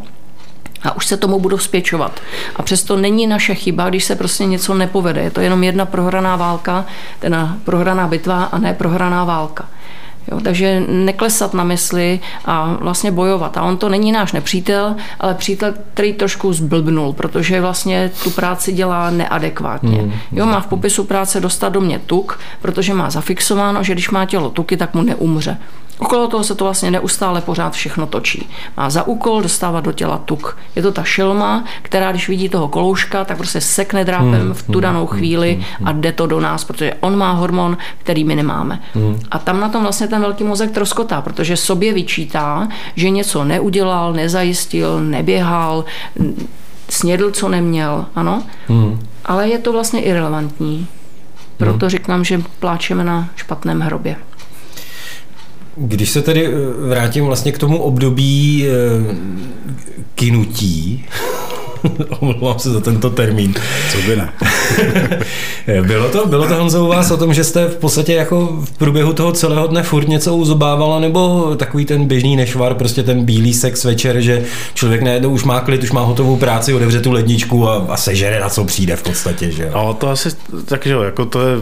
[0.84, 2.20] a už se tomu budu vzpěčovat.
[2.56, 5.22] A přesto není naše chyba, když se prostě něco nepovede.
[5.22, 6.86] Je to jenom jedna prohraná válka,
[7.20, 9.68] teda prohraná bitva a ne prohraná válka.
[10.32, 13.58] Jo, takže neklesat na mysli a vlastně bojovat.
[13.58, 18.72] A on to není náš nepřítel, ale přítel, který trošku zblbnul, protože vlastně tu práci
[18.74, 20.02] dělá neadekvátně.
[20.02, 20.14] Hmm.
[20.32, 24.26] Jo, má v popisu práce dostat do mě tuk, protože má zafixováno, že když má
[24.26, 25.58] tělo tuky, tak mu neumře.
[26.00, 28.50] Okolo toho se to vlastně neustále pořád všechno točí.
[28.78, 30.58] Má za úkol dostávat do těla tuk.
[30.76, 34.64] Je to ta šelma, která když vidí toho kolouška, tak prostě sekne drápem hmm, v
[34.64, 38.24] tu hmm, danou hmm, chvíli a jde to do nás, protože on má hormon, který
[38.24, 38.82] my nemáme.
[39.32, 44.14] A tam na tom vlastně ten velký mozek troskotá, protože sobě vyčítá, že něco neudělal,
[44.14, 45.86] nezajistil, neběhal,
[46.90, 49.00] snědl, co neměl, ano, hmm.
[49.26, 50.88] ale je to vlastně irrelevantní.
[51.58, 51.90] Proto hmm.
[51.90, 54.16] říkám, že pláčeme na špatném hrobě.
[55.80, 56.50] Když se tedy
[56.88, 58.66] vrátím vlastně k tomu období
[60.16, 61.06] kinutí,
[62.20, 63.54] Omlouvám se za tento termín.
[63.92, 64.34] Co by ne?
[65.88, 68.72] bylo, to, bylo to Honzo u vás o tom, že jste v podstatě jako v
[68.72, 73.54] průběhu toho celého dne furt něco uzobávala, nebo takový ten běžný nešvar, prostě ten bílý
[73.54, 77.70] sex večer, že člověk najednou už má klid, už má hotovou práci, otevře tu ledničku
[77.70, 79.70] a, a sežere na co přijde v podstatě, že jo?
[79.74, 80.30] No to asi,
[80.66, 81.56] takže jo, jako to je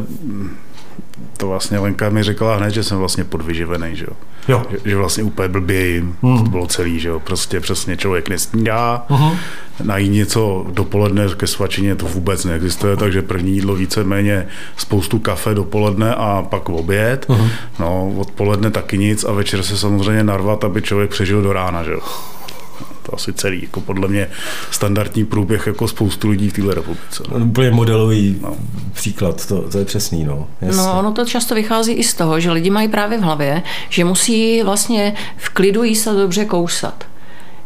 [1.37, 4.13] to vlastně Lenka mi řekla hned, že jsem vlastně podvyživený, že jo.
[4.47, 4.63] jo.
[4.71, 6.43] Že, že, vlastně úplně blbě jim, hmm.
[6.43, 7.19] to bylo celý, že jo.
[7.19, 9.37] Prostě přesně člověk nesnídá, uh-huh.
[9.83, 14.47] nají něco dopoledne ke svačině, to vůbec neexistuje, takže první jídlo víceméně
[14.77, 17.25] spoustu kafe dopoledne a pak oběd.
[17.29, 17.49] Uh-huh.
[17.79, 21.91] No, odpoledne taky nic a večer se samozřejmě narvat, aby člověk přežil do rána, že
[21.91, 21.99] jo
[23.07, 24.29] to asi celý, jako podle mě
[24.71, 27.23] standardní průběh jako spoustu lidí v této republice.
[27.31, 27.45] No.
[27.45, 28.55] Úplně modelový no.
[28.93, 30.23] příklad, to, to je přesný.
[30.23, 30.47] No.
[30.61, 30.81] Jasně.
[30.81, 34.05] no, ono to často vychází i z toho, že lidi mají právě v hlavě, že
[34.05, 37.03] musí vlastně v klidu jíst a dobře kousat.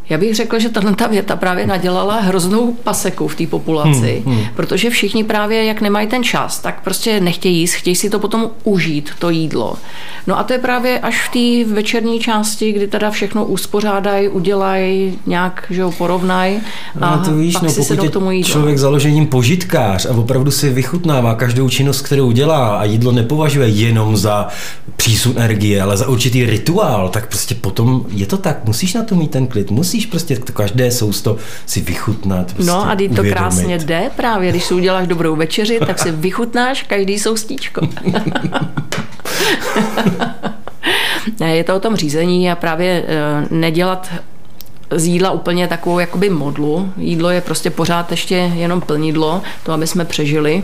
[0.08, 4.34] Já bych řekl, že tahle ta věta právě nadělala hroznou paseku v té populaci, hmm,
[4.34, 4.44] hmm.
[4.56, 8.50] protože všichni právě, jak nemají ten čas, tak prostě nechtějí jíst, chtějí si to potom
[8.64, 9.74] užít, to jídlo.
[10.26, 11.32] No a to je právě až v
[11.64, 16.60] té večerní části, kdy teda všechno uspořádají, udělají, nějak, že ho porovnají
[17.00, 18.50] a no, to víš, pak no, si se k tomu jídlo.
[18.50, 24.16] člověk založením požitkář a opravdu si vychutnává každou činnost, kterou dělá a jídlo nepovažuje jenom
[24.16, 24.48] za
[24.96, 29.14] přísun energie, ale za určitý rituál, tak prostě potom je to tak, musíš na to
[29.14, 32.52] mít ten klid, musíš musíš prostě to každé sousto si vychutnat.
[32.52, 36.10] Prostě no a když to krásně jde právě, když si uděláš dobrou večeři, tak si
[36.26, 37.88] vychutnáš každý soustíčko.
[41.44, 44.10] je to o tom řízení a právě eh, nedělat
[44.90, 46.92] z jídla úplně takovou jakoby modlu.
[46.96, 50.62] Jídlo je prostě pořád ještě jenom plnidlo, to, aby jsme přežili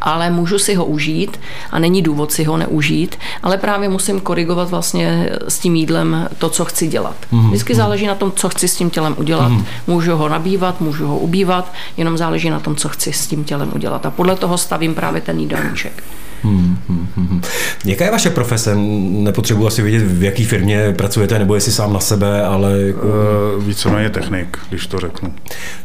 [0.00, 4.70] ale můžu si ho užít a není důvod si ho neužít, ale právě musím korigovat
[4.70, 7.16] vlastně s tím jídlem to, co chci dělat.
[7.32, 7.48] Mm-hmm.
[7.48, 9.52] Vždycky záleží na tom, co chci s tím tělem udělat.
[9.52, 9.64] Mm-hmm.
[9.86, 13.72] Můžu ho nabývat, můžu ho ubývat, jenom záleží na tom, co chci s tím tělem
[13.74, 14.06] udělat.
[14.06, 16.02] A podle toho stavím právě ten jídelníček.
[16.42, 17.42] Hmm, hmm, hmm.
[17.84, 18.74] Jaká je vaše profese?
[19.10, 22.70] Nepotřebuji asi vědět, v jaké firmě pracujete, nebo jestli sám na sebe, ale...
[23.56, 25.32] Uh, víceméně technik, když to řeknu.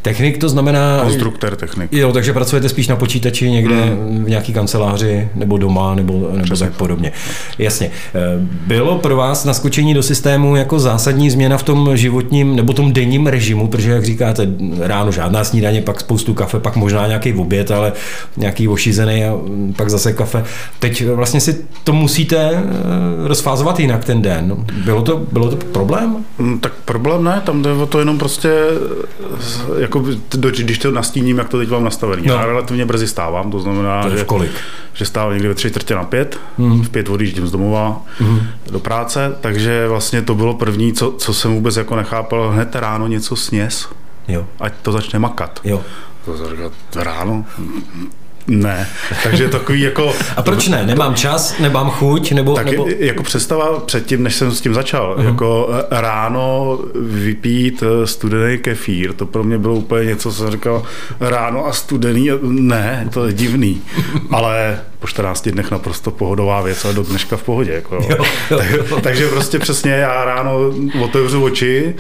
[0.02, 1.00] Technik to znamená...
[1.04, 1.94] Konstruktor technik.
[1.94, 4.26] Jo, takže pracujete spíš na počítači někde hmm.
[4.26, 7.12] v nějaký kanceláři, nebo doma, nebo, nebo tak podobně.
[7.60, 7.92] Jasně.
[8.16, 8.20] Eh,
[8.68, 13.28] bylo pro vás naskočení do systému jako zásadní změna v tom životním, nebo tom denním
[13.28, 14.48] režimu, protože, jak říkáte,
[14.80, 17.94] ráno žádná snídaně, pak spoustu kafe, pak možná nějaký oběd, ale
[18.38, 19.34] nějaký ošízený a
[19.76, 20.45] pak zase kafe.
[20.80, 22.64] Teď vlastně si to musíte eh,
[23.28, 24.66] rozfázovat jinak ten den.
[24.86, 26.26] Bylo to, bylo to problém?
[26.38, 28.50] Mm, tak problém ne, tam jde o to jenom prostě,
[29.78, 30.04] eh, jako,
[30.50, 32.28] když to nastíním, jak to teď mám nastavený.
[32.28, 32.34] No.
[32.34, 34.52] Já relativně brzy stávám, to znamená, to že, kolik?
[34.94, 36.84] že stávám někdy ve tři čtvrtě na pět, mm.
[36.84, 38.40] v pět odjíždím z domova mm.
[38.72, 43.08] do práce, takže vlastně to bylo první, co, co jsem vůbec jako nechápal, hned ráno
[43.08, 43.90] něco sněz,
[44.28, 44.46] jo.
[44.60, 45.60] ať to začne makat.
[45.64, 45.82] Jo.
[46.26, 47.46] To ráno,
[48.48, 48.88] ne,
[49.24, 50.14] takže takový jako...
[50.36, 50.86] A proč ne?
[50.86, 52.56] Nemám čas, nemám chuť, nebo...
[52.56, 52.88] Tak nebo...
[53.00, 55.26] jako představa předtím, než jsem s tím začal, uh-huh.
[55.26, 56.80] jako eh, ráno
[57.10, 60.84] vypít eh, studený kefír, to pro mě bylo úplně něco, co jsem říkal,
[61.20, 63.82] ráno a studený, ne, to je divný,
[64.32, 67.72] ale po 14 dnech naprosto pohodová věc, ale do dneška v pohodě.
[67.72, 67.96] Jako.
[67.96, 69.02] Jo, jo, jo.
[69.02, 70.52] takže prostě přesně já ráno
[71.04, 71.96] otevřu oči,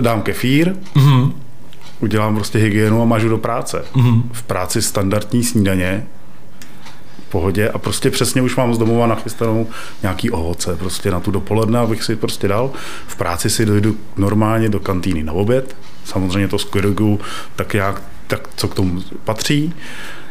[0.00, 1.32] dám kefír, uh-huh
[2.00, 3.84] udělám prostě hygienu a mažu do práce.
[3.94, 4.22] Mm-hmm.
[4.32, 6.06] V práci standardní snídaně,
[7.26, 9.66] v pohodě a prostě přesně už mám z domova nachystanou
[10.02, 12.70] nějaký ovoce prostě na tu dopoledne, abych si prostě dal.
[13.06, 17.20] V práci si dojdu normálně do kantýny na oběd, samozřejmě to skorigu
[17.56, 19.74] tak jak tak co k tomu patří.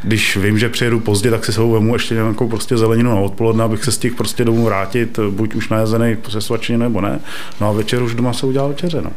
[0.04, 3.64] Když vím, že přijedu pozdě, tak si sebou vemu ještě nějakou prostě zeleninu na odpoledne,
[3.64, 7.20] abych se z těch prostě domů vrátit, buď už najezený se svačině nebo ne.
[7.62, 9.02] No a večer už doma se udělal večeře.
[9.02, 9.12] No.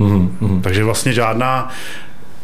[0.00, 0.60] Mm-hmm.
[0.60, 1.68] Takže vlastně žádná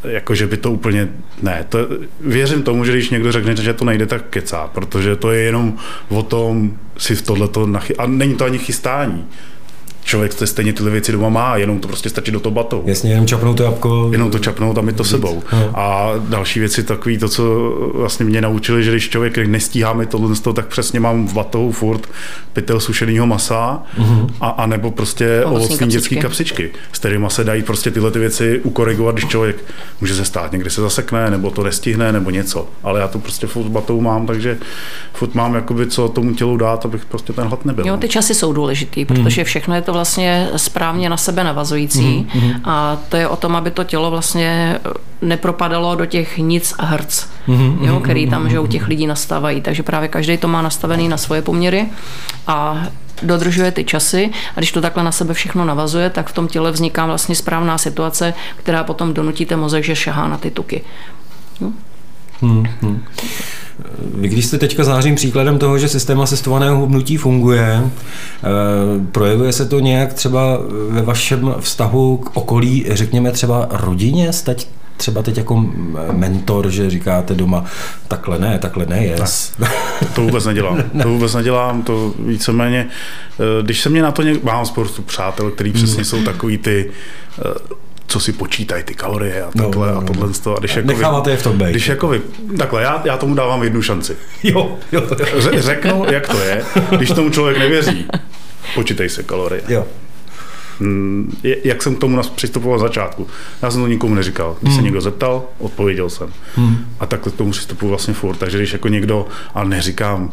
[0.04, 1.08] jako, že by to úplně,
[1.42, 1.78] ne, to,
[2.20, 5.74] věřím tomu, že když někdo řekne, že to nejde, tak kecá, protože to je jenom
[6.08, 7.96] o tom si v tohleto, nachy...
[7.96, 9.26] a není to ani chystání
[10.04, 12.82] člověk to stejně tyhle věci doma má, jenom to prostě stačí do toho batou.
[12.86, 14.08] Jasně, jenom čapnout to jabko.
[14.12, 15.42] Jenom to čapnout a mít to sebou.
[15.52, 15.70] No.
[15.74, 17.44] A další věci takový, to, co
[17.94, 22.08] vlastně mě naučili, že když člověk nestíháme tohle, tak přesně mám v batohu furt
[22.52, 24.30] pytel sušeného masa uh-huh.
[24.40, 28.60] a, a, nebo prostě ovocní dětské kapsičky, s kterými se dají prostě tyhle ty věci
[28.62, 29.64] ukorigovat, když člověk
[30.00, 32.68] může se stát, někdy se zasekne, nebo to nestihne, nebo něco.
[32.82, 34.58] Ale já to prostě furt v batohu mám, takže
[35.12, 37.86] furt mám jakoby co tomu tělu dát, abych prostě ten hlad nebyl.
[37.86, 42.60] Jo, ty časy jsou důležitý, protože všechno je to vlastně správně na sebe navazující mm-hmm.
[42.64, 44.78] a to je o tom, aby to tělo vlastně
[45.22, 47.78] nepropadalo do těch nic a hrc, mm-hmm.
[47.80, 49.60] jo, který tam že u těch lidí nastávají.
[49.60, 51.86] Takže právě každý to má nastavený na svoje poměry
[52.46, 52.82] a
[53.22, 56.70] dodržuje ty časy a když to takhle na sebe všechno navazuje, tak v tom těle
[56.70, 60.82] vzniká vlastně správná situace, která potom donutí ten mozek, že šahá na ty tuky.
[61.60, 61.74] Hm?
[62.40, 63.04] Hmm, hmm.
[64.14, 67.90] Vy když jste teďka zářím příkladem toho, že systém asistovaného hubnutí funguje, eh,
[69.12, 70.58] projevuje se to nějak třeba
[70.88, 75.66] ve vašem vztahu k okolí, řekněme třeba rodině, stať třeba teď jako
[76.12, 77.64] mentor, že říkáte doma,
[78.08, 79.52] takhle ne, takhle ne, yes.
[79.58, 79.68] Ne,
[80.14, 80.82] to vůbec nedělám.
[81.02, 82.88] To vůbec nedělám, to víceméně,
[83.40, 84.44] eh, když se mě na to něk...
[84.44, 86.90] mám spoustu přátel, který přesně jsou takový ty
[87.38, 87.74] eh,
[88.06, 90.00] co si počítají ty kalorie a takhle no, no, no.
[90.00, 90.28] a tohle.
[90.46, 90.56] No.
[90.56, 91.70] A když jako Necháváte je v tom být.
[91.70, 92.20] Když jako vy,
[92.58, 94.16] takhle, já, já tomu dávám jednu šanci.
[94.42, 95.02] Jo, jo,
[95.52, 95.62] je.
[95.62, 98.06] Řeknu, jak to je, když tomu člověk nevěří.
[98.74, 99.62] Počítej se kalorie.
[99.68, 99.86] Jo.
[100.80, 103.26] Hmm, jak jsem k tomu přistupoval začátku.
[103.62, 104.56] Já jsem to nikomu neříkal.
[104.60, 104.78] Když hmm.
[104.78, 106.32] se někdo zeptal, odpověděl jsem.
[106.56, 106.86] Hmm.
[107.00, 108.36] A takhle k tomu přistupuji vlastně furt.
[108.36, 110.30] Takže když jako někdo, a neříkám,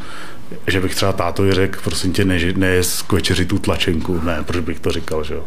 [0.67, 4.21] že bych třeba tátovi řekl, prosím tě, ne, ne k večeři tu tlačenku.
[4.23, 5.43] Ne, proč bych to říkal, že jo.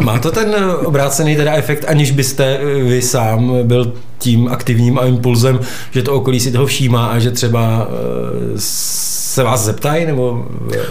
[0.00, 5.60] Má to ten obrácený teda efekt, aniž byste vy sám byl tím aktivním a impulzem,
[5.90, 8.60] že to okolí si toho všímá a že třeba eh,
[9.28, 10.46] se vás zeptají, nebo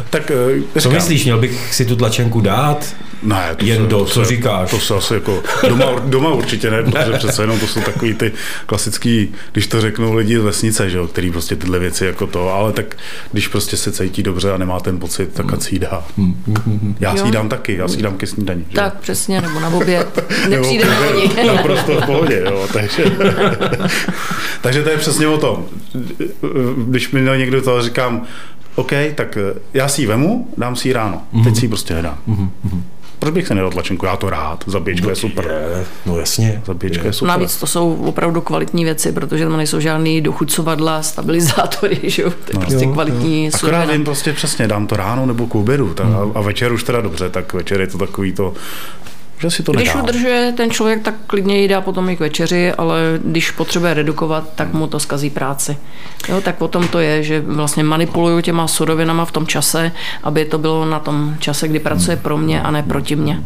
[0.10, 0.32] tak,
[0.74, 2.96] co říkám, myslíš, měl bych si tu tlačenku dát?
[3.24, 4.72] Ne, to jen se, do, to co se, říkáš?
[4.72, 8.32] To se asi jako, doma, doma určitě ne, protože přece jenom to jsou takový ty
[8.66, 12.54] klasický, když to řeknou lidi z vesnice, že jo, který prostě tyhle věci jako to,
[12.54, 12.98] ale tak
[13.32, 16.06] když prostě se cítí dobře a nemá ten pocit, tak ať si dá.
[16.18, 16.96] Hmm.
[17.00, 18.66] Já si dám taky, já si dám ke snídani.
[18.70, 18.76] Že?
[18.76, 20.24] Tak přesně, nebo na oběd.
[20.50, 21.48] Nepřijde na oni.
[21.48, 23.04] Naprosto v pohodě, jo, takže,
[24.62, 25.66] takže to je přesně o tom.
[26.78, 28.28] Když mi někdo to říkám,
[28.78, 29.38] OK, tak
[29.74, 31.22] já si ji vemu, dám si ji ráno.
[31.34, 31.44] Mm-hmm.
[31.44, 32.18] Teď si ji prostě nedám.
[32.28, 32.82] Mm-hmm.
[33.20, 34.06] Proč bych se nedal tlačenku?
[34.06, 34.64] Já to rád.
[34.68, 35.46] Zabíječka no, je super.
[35.46, 36.62] Je, no jasně.
[36.66, 37.10] Zabíječka je.
[37.10, 37.28] je super.
[37.28, 42.30] Navíc to jsou opravdu kvalitní věci, protože tam nejsou žádný dochucovadla, stabilizátory, že jo?
[42.30, 43.52] To je no, prostě jo, kvalitní jo.
[43.56, 45.94] Akorát vím prostě přesně, dám to ráno nebo k obědu.
[45.94, 46.32] Tak, hmm.
[46.36, 48.54] a, večer už teda dobře, tak večer je to takový to
[49.40, 50.04] že si to Když nedá.
[50.04, 54.50] udržuje ten člověk, tak klidně jí dá potom i k večeři, ale když potřebuje redukovat,
[54.56, 55.78] tak mu to skazí práci.
[56.30, 59.92] Jo, tak potom to je, že vlastně manipuluju těma surovinama v tom čase,
[60.24, 63.44] aby to bylo na tom čase, kdy pracuje pro mě a ne proti mě.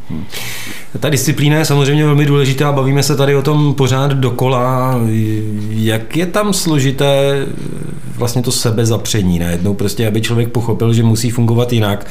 [1.00, 4.96] Ta disciplína je samozřejmě velmi důležitá, bavíme se tady o tom pořád dokola.
[5.70, 7.46] Jak je tam složité
[8.16, 12.08] vlastně to sebezapření najednou, prostě aby člověk pochopil, že musí fungovat jinak.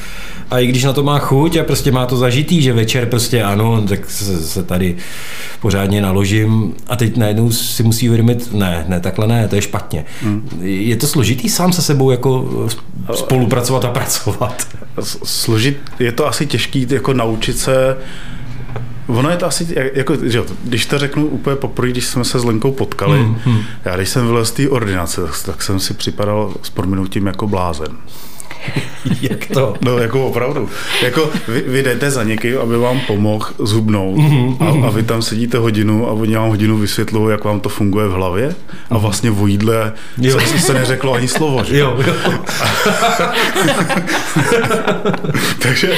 [0.51, 3.43] A i když na to má chuť a prostě má to zažitý, že večer prostě
[3.43, 4.95] ano, tak se, se tady
[5.59, 10.05] pořádně naložím a teď najednou si musí uvědomit, ne, ne, takhle ne, to je špatně.
[10.23, 10.49] Hmm.
[10.61, 12.49] Je to složitý sám se sebou jako
[13.15, 14.67] spolupracovat a pracovat?
[15.23, 17.97] Složit, je to asi těžký jako naučit se
[19.07, 22.39] Ono je to asi, jako, že jo, když to řeknu úplně poprvé, když jsme se
[22.39, 23.63] s Lenkou potkali, hmm, hmm.
[23.85, 27.97] já když jsem vylez z té ordinace, tak jsem si připadal s prominutím jako blázen.
[29.21, 29.73] Jak to?
[29.81, 30.69] No, jako opravdu.
[31.03, 34.83] Jako vy, vy jdete za někým, aby vám pomohl zhubnout mm-hmm.
[34.83, 38.07] a, a vy tam sedíte hodinu a oni vám hodinu vysvětlují, jak vám to funguje
[38.07, 38.55] v hlavě
[38.89, 39.01] a mhm.
[39.01, 40.39] vlastně o jídle jo.
[40.39, 41.63] se, se neřeklo ani slovo.
[41.63, 41.77] Že?
[41.77, 42.13] Jo, jo.
[45.59, 45.93] Takže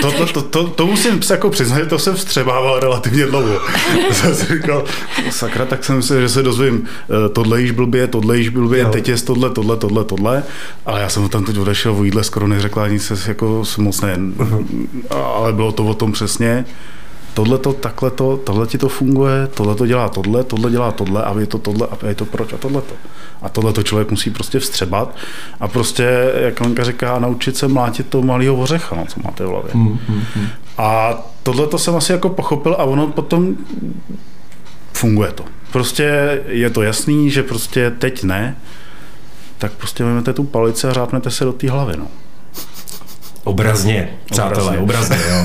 [0.00, 3.60] to, to, to, to, to musím jako přiznat, to jsem vstřebával relativně dlouho.
[4.12, 4.84] jsem si říkal,
[5.30, 8.88] sakra, tak jsem myslel, že se dozvím, eh, tohle již blbě, tohle již blbě, jo.
[8.88, 10.42] teď je tohle, tohle, tohle, tohle,
[10.86, 14.18] ale já jsem tam teď odešel o jídle, skoro neřekla nic jako moc ne,
[15.10, 16.64] ale bylo to o tom přesně,
[17.34, 21.24] tohle to, takhle to, tohle ti to funguje, tohle to dělá tohle, tohle dělá tohle
[21.24, 22.94] a je to tohle a je to proč a tohle to.
[23.42, 25.16] A tohle to člověk musí prostě vstřebat
[25.60, 29.48] a prostě, jak Lenka říká, naučit se mlátit to malého ořecha, no, co máte v
[29.48, 29.72] hlavě.
[29.72, 30.46] Mm-hmm.
[30.78, 33.56] A tohle to jsem asi jako pochopil a ono potom
[34.92, 35.44] funguje to.
[35.72, 38.56] Prostě je to jasný, že prostě teď ne,
[39.60, 41.94] tak prostě vezmete tu palici a řápnete se do té hlavy.
[41.98, 42.06] No.
[43.44, 45.42] Obrazně, přátelé, obrazně, jo.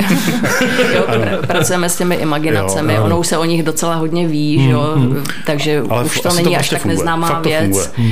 [0.96, 1.04] jo
[1.48, 4.94] pracujeme s těmi imaginacemi, jo, ono už se o nich docela hodně ví, hmm, jo,
[4.96, 5.24] hmm.
[5.46, 6.98] takže Ale už to není to až prostě tak funguje.
[6.98, 7.92] neznámá Fakt věc.
[7.98, 8.12] Hmm.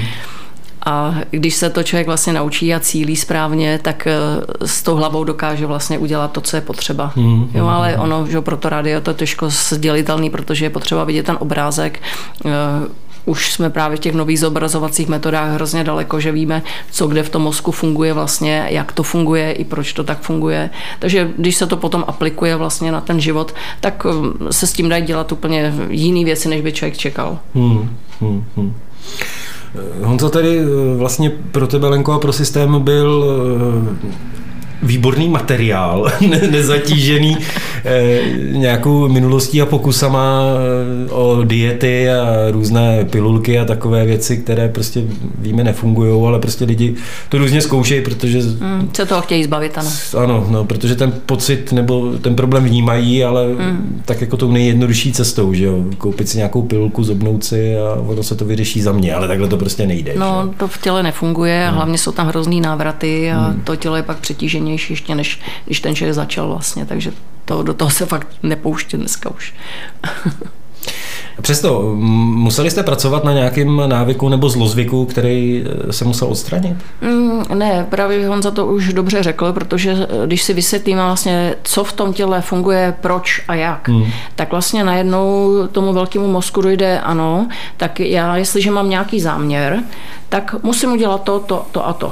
[0.86, 4.16] A když se to člověk vlastně naučí a cílí správně, tak eh,
[4.68, 7.12] s tou hlavou dokáže vlastně udělat to, co je potřeba.
[7.16, 8.02] Hmm, jo, ale hmm.
[8.02, 12.02] ono, že pro to rádio to je těžko sdělitelný, protože je potřeba vidět ten obrázek,
[12.46, 12.50] eh,
[13.26, 17.30] už jsme právě v těch nových zobrazovacích metodách hrozně daleko, že víme, co kde v
[17.30, 20.70] tom mozku funguje vlastně, jak to funguje i proč to tak funguje.
[21.00, 24.90] Takže když se to potom aplikuje vlastně na ten život, tak um, se s tím
[24.90, 27.40] dají dělat úplně jiné věci, než by člověk čekal.
[27.56, 28.74] Hmm, hmm, hmm.
[30.04, 33.26] Honza, tedy uh, vlastně pro tebe, Lenko, a pro systém byl
[34.04, 34.12] uh,
[34.84, 36.12] výborný materiál,
[36.52, 37.38] nezatížený
[37.86, 40.42] eh, nějakou minulostí a pokusama
[41.08, 45.04] eh, o diety a různé pilulky a takové věci, které prostě
[45.40, 46.96] víme nefungují, ale prostě lidi
[47.30, 48.40] to různě zkoušejí, protože...
[48.40, 49.90] Mm, se toho chtějí zbavit, ano.
[50.18, 54.02] Ano, no, protože ten pocit nebo ten problém vnímají, ale mm.
[54.06, 58.24] tak jako tou nejjednodušší cestou, že jo, koupit si nějakou pilulku, zobnout si a ono
[58.24, 60.14] se to vyřeší za mě, ale takhle to prostě nejde.
[60.18, 60.58] No, že?
[60.58, 61.76] to v těle nefunguje mm.
[61.76, 63.62] hlavně jsou tam hrozný návraty a mm.
[63.62, 64.22] to tělo je pak
[64.78, 67.12] přetíženější ještě, než když ten člověk začal vlastně, takže
[67.46, 69.54] to, do toho se fakt nepouští dneska už.
[71.42, 76.78] Přesto, museli jste pracovat na nějakém návyku nebo zlozvyku, který eh, se musel odstranit?
[77.02, 81.84] Mm, ne, právě za to už dobře řekl, protože eh, když si vysvětlíme vlastně, co
[81.84, 84.06] v tom těle funguje, proč a jak, hmm.
[84.36, 87.48] tak vlastně najednou tomu velkému mozku dojde ano,
[87.78, 89.80] tak já, jestliže mám nějaký záměr,
[90.30, 92.12] tak musím udělat to, to, to a to.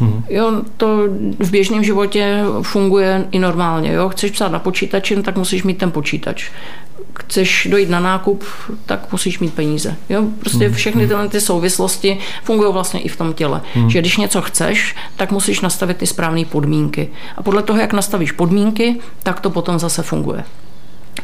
[0.00, 0.24] Hmm.
[0.28, 3.92] Jo, to v běžném životě funguje i normálně.
[3.92, 4.08] Jo?
[4.08, 6.50] Chceš psát na počítači, no tak musíš mít ten počítač
[7.18, 8.44] chceš dojít na nákup,
[8.86, 9.96] tak musíš mít peníze.
[10.08, 10.24] Jo?
[10.40, 10.74] Prostě hmm.
[10.74, 13.60] všechny tyhle ty souvislosti fungují vlastně i v tom těle.
[13.74, 13.90] Hmm.
[13.90, 17.08] Že když něco chceš, tak musíš nastavit ty správné podmínky.
[17.36, 20.44] A podle toho, jak nastavíš podmínky, tak to potom zase funguje.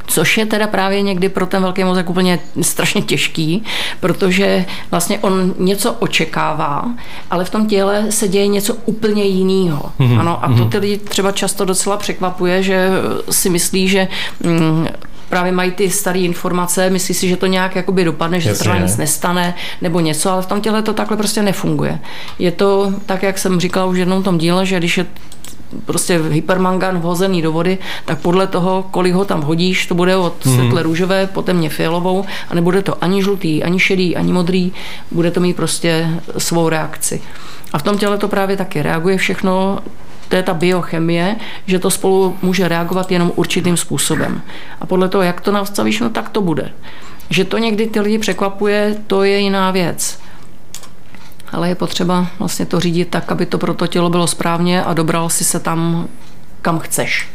[0.06, 3.64] Což je teda právě někdy pro ten velký mozek úplně strašně těžký,
[4.00, 6.84] protože vlastně on něco očekává,
[7.30, 9.92] ale v tom těle se děje něco úplně jiného.
[10.00, 10.20] Mm-hmm.
[10.20, 10.70] Ano, a to mhm.
[10.70, 12.88] ty lidi třeba často docela překvapuje, že
[13.30, 14.08] si myslí, že
[14.42, 14.86] mm,
[15.28, 18.96] právě mají ty staré informace, myslí si, že to nějak jakoby dopadne, že se nic
[18.96, 21.98] nestane nebo něco, ale v tom těle to takhle prostě nefunguje.
[22.38, 25.06] Je to tak, jak jsem říkala už jednou v tom díle, že když je
[25.84, 30.44] prostě hypermangan vhozený do vody, tak podle toho, kolik ho tam hodíš, to bude od
[30.44, 30.54] mm-hmm.
[30.54, 34.72] světle růžové po temně fialovou a nebude to ani žlutý, ani šedý, ani modrý,
[35.10, 36.08] bude to mít prostě
[36.38, 37.22] svou reakci.
[37.72, 39.78] A v tom těle to právě taky reaguje všechno
[40.28, 44.42] to je ta biochemie, že to spolu může reagovat jenom určitým způsobem.
[44.80, 46.72] A podle toho, jak to nastavíš, no tak to bude.
[47.30, 50.18] Že to někdy ty lidi překvapuje, to je jiná věc.
[51.54, 54.94] Ale je potřeba vlastně to řídit tak, aby to pro to tělo bylo správně a
[54.94, 56.08] dobral si se tam,
[56.62, 57.28] kam chceš.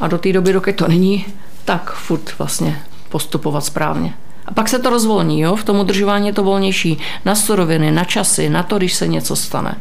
[0.00, 1.26] A do té doby, dokud to není,
[1.64, 4.14] tak furt vlastně postupovat správně.
[4.46, 5.56] A pak se to rozvolní, jo?
[5.56, 9.36] v tom udržování je to volnější na suroviny, na časy, na to, když se něco
[9.36, 9.76] stane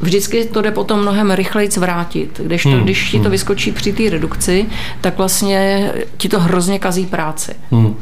[0.00, 2.40] vždycky to jde potom mnohem rychleji vrátit.
[2.44, 2.80] Když, to, hmm.
[2.80, 3.30] když ti to hmm.
[3.30, 4.66] vyskočí při té redukci,
[5.00, 7.52] tak vlastně ti to hrozně kazí práci.
[7.70, 7.96] Hmm.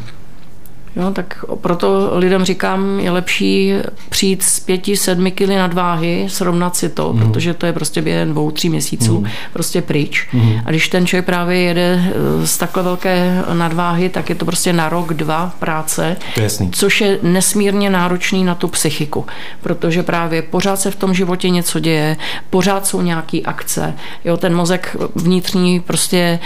[0.97, 3.75] Jo, tak proto lidem říkám, je lepší
[4.09, 7.19] přijít z pěti, sedmi kily nadváhy, srovnat si to, mm.
[7.19, 9.27] protože to je prostě během dvou, tří měsíců mm.
[9.53, 10.29] prostě pryč.
[10.33, 10.53] Mm.
[10.65, 14.73] A když ten člověk právě jede eh, z takhle velké nadváhy, tak je to prostě
[14.73, 16.71] na rok, dva práce, Jasný.
[16.71, 19.27] což je nesmírně náročný na tu psychiku,
[19.63, 22.17] protože právě pořád se v tom životě něco děje,
[22.51, 26.39] pořád jsou nějaké akce, jo, ten mozek vnitřní prostě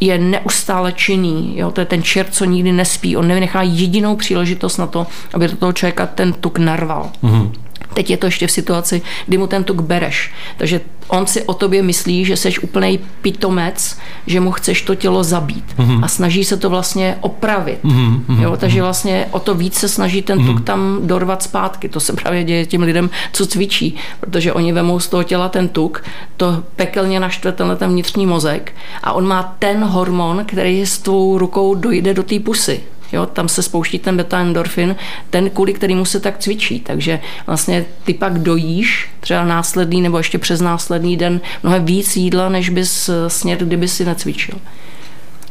[0.00, 4.76] je neustále činný, jo, to je ten čert, co nikdy nespí, on nevynechá jedinou příležitost
[4.76, 7.10] na to, aby do toho člověka ten tuk narval.
[7.22, 7.50] Mm-hmm.
[7.94, 10.32] Teď je to ještě v situaci, kdy mu ten tuk bereš.
[10.58, 15.24] Takže on si o tobě myslí, že jsi úplný pitomec, že mu chceš to tělo
[15.24, 15.64] zabít.
[15.78, 16.04] Mm-hmm.
[16.04, 17.78] A snaží se to vlastně opravit.
[17.84, 18.42] Mm-hmm.
[18.42, 20.64] Jo, takže vlastně o to víc se snaží ten tuk mm-hmm.
[20.64, 21.88] tam dorvat zpátky.
[21.88, 23.96] To se právě děje těm lidem, co cvičí.
[24.20, 26.04] Protože oni vemou z toho těla ten tuk,
[26.36, 31.38] to pekelně naštve tenhle ten vnitřní mozek a on má ten hormon, který s tvou
[31.38, 32.80] rukou dojde do té pusy.
[33.12, 34.96] Jo, tam se spouští ten beta-endorfin,
[35.30, 36.80] ten, kvůli kterýmu se tak cvičí.
[36.80, 42.48] Takže vlastně ty pak dojíš třeba následný nebo ještě přes následný den mnohem víc jídla,
[42.48, 44.54] než bys sněd, kdyby si necvičil.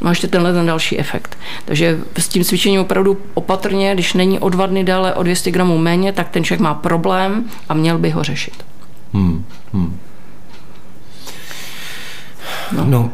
[0.01, 1.37] Má ještě tenhle ten další efekt.
[1.65, 5.77] Takže s tím cvičením opravdu opatrně, když není o dva dny déle o 200 gramů
[5.77, 8.65] méně, tak ten člověk má problém a měl by ho řešit.
[9.13, 9.99] Hmm, hmm.
[12.71, 12.85] No.
[12.85, 13.11] no,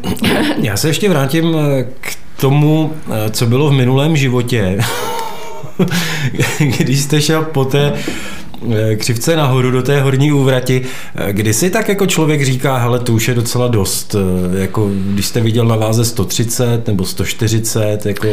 [0.58, 1.58] já se ještě vrátím
[2.00, 4.78] k tomu, eh, co bylo v minulém životě,
[6.78, 7.94] když jste šel po té
[8.72, 10.86] eh, křivce nahoru do té horní úvrati,
[11.16, 14.16] eh, kdy si tak jako člověk říká, hele, to už je docela dost,
[14.58, 18.28] jako když jste viděl na váze 130 nebo 140, jako...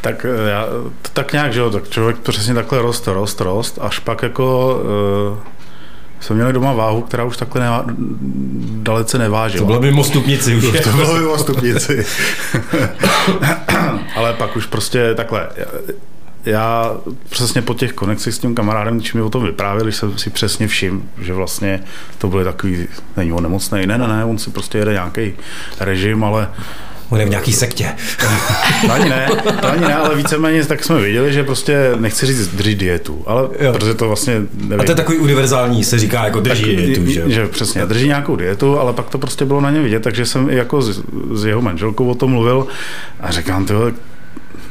[0.00, 0.66] Tak, já,
[1.12, 4.80] tak nějak, že jo, tak člověk přesně takhle rost, rost, rost, až pak jako
[6.24, 7.84] jsme měli doma váhu, která už takhle nevá,
[8.82, 9.60] dalece nevážila.
[9.60, 10.80] To bylo mimo stupnici už.
[10.80, 12.06] to bylo mimo stupnici.
[14.16, 15.48] Ale pak už prostě takhle,
[16.44, 16.96] já
[17.30, 20.68] přesně po těch konexích s tím kamarádem, když mi o tom vyprávěli, jsem si přesně
[20.68, 21.80] všim, že vlastně
[22.18, 25.32] to byly takový, není on nemocný, ne, ne, ne, on si prostě jede nějaký
[25.80, 26.48] režim, ale
[27.10, 27.92] On je v nějaký sektě.
[28.86, 29.28] to ani ne,
[29.60, 33.48] to ani ne, ale víceméně tak jsme viděli, že prostě nechci říct drží dietu, ale
[33.60, 33.72] jo.
[33.72, 34.80] protože to vlastně nevím.
[34.80, 37.30] A to je takový univerzální, se říká jako drží tak, dietu, že?
[37.30, 40.50] že přesně, drží nějakou dietu, ale pak to prostě bylo na ně vidět, takže jsem
[40.50, 41.02] i jako s,
[41.32, 42.66] s jeho manželkou o tom mluvil
[43.20, 43.92] a říkám, to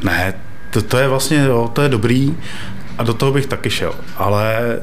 [0.03, 0.33] ne,
[0.71, 2.35] to, to je vlastně, jo, to je dobrý,
[2.97, 3.93] a do toho bych taky šel.
[4.17, 4.79] Ale e,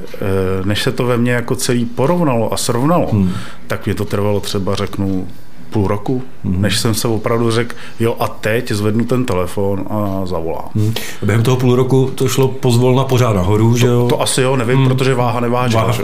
[0.65, 3.33] než se to ve mně jako celý porovnalo a srovnalo, hmm.
[3.67, 5.29] tak mě to trvalo třeba, řeknu,
[5.71, 6.63] půl roku, hmm.
[6.63, 10.69] než jsem se opravdu řekl, jo a teď zvednu ten telefon a zavolám.
[10.75, 10.95] Hmm.
[11.23, 14.07] Během toho půl roku to šlo pozvolna pořád nahoru, to, že jo?
[14.09, 14.89] To asi jo, nevím, hmm.
[14.89, 15.85] protože váha nevážila.
[15.85, 15.99] Váha.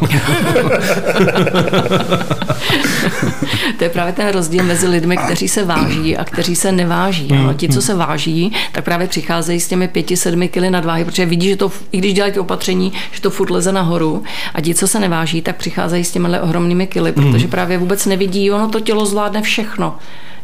[3.79, 7.29] to je právě ten rozdíl mezi lidmi, kteří se váží a kteří se neváží.
[7.29, 7.55] Hmm.
[7.55, 11.49] Ti, co se váží, tak právě přicházejí s těmi pěti, sedmi kily nadváhy, protože vidí,
[11.49, 14.23] že to, i když dělají ty opatření, že to furt leze nahoru.
[14.55, 17.51] A ti, co se neváží, tak přicházejí s těmi ohromnými kily, protože hmm.
[17.51, 19.97] právě vůbec nevidí, ono to tělo zvládne vše všechno.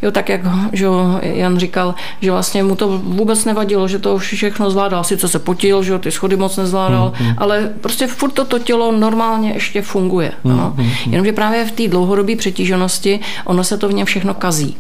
[0.03, 0.41] Jo, tak jak
[0.73, 0.87] že
[1.23, 5.05] Jan říkal, že vlastně mu to vůbec nevadilo, že to všechno zvládal.
[5.05, 7.37] Sice se potil, že ty schody moc nezvládal, hmm, hmm.
[7.39, 10.33] ale prostě furt toto tělo normálně ještě funguje.
[10.45, 10.75] Hmm, no.
[10.77, 11.13] hmm, hmm.
[11.13, 14.77] Jenomže právě v té dlouhodobé přetíženosti ono se to v něm všechno kazí.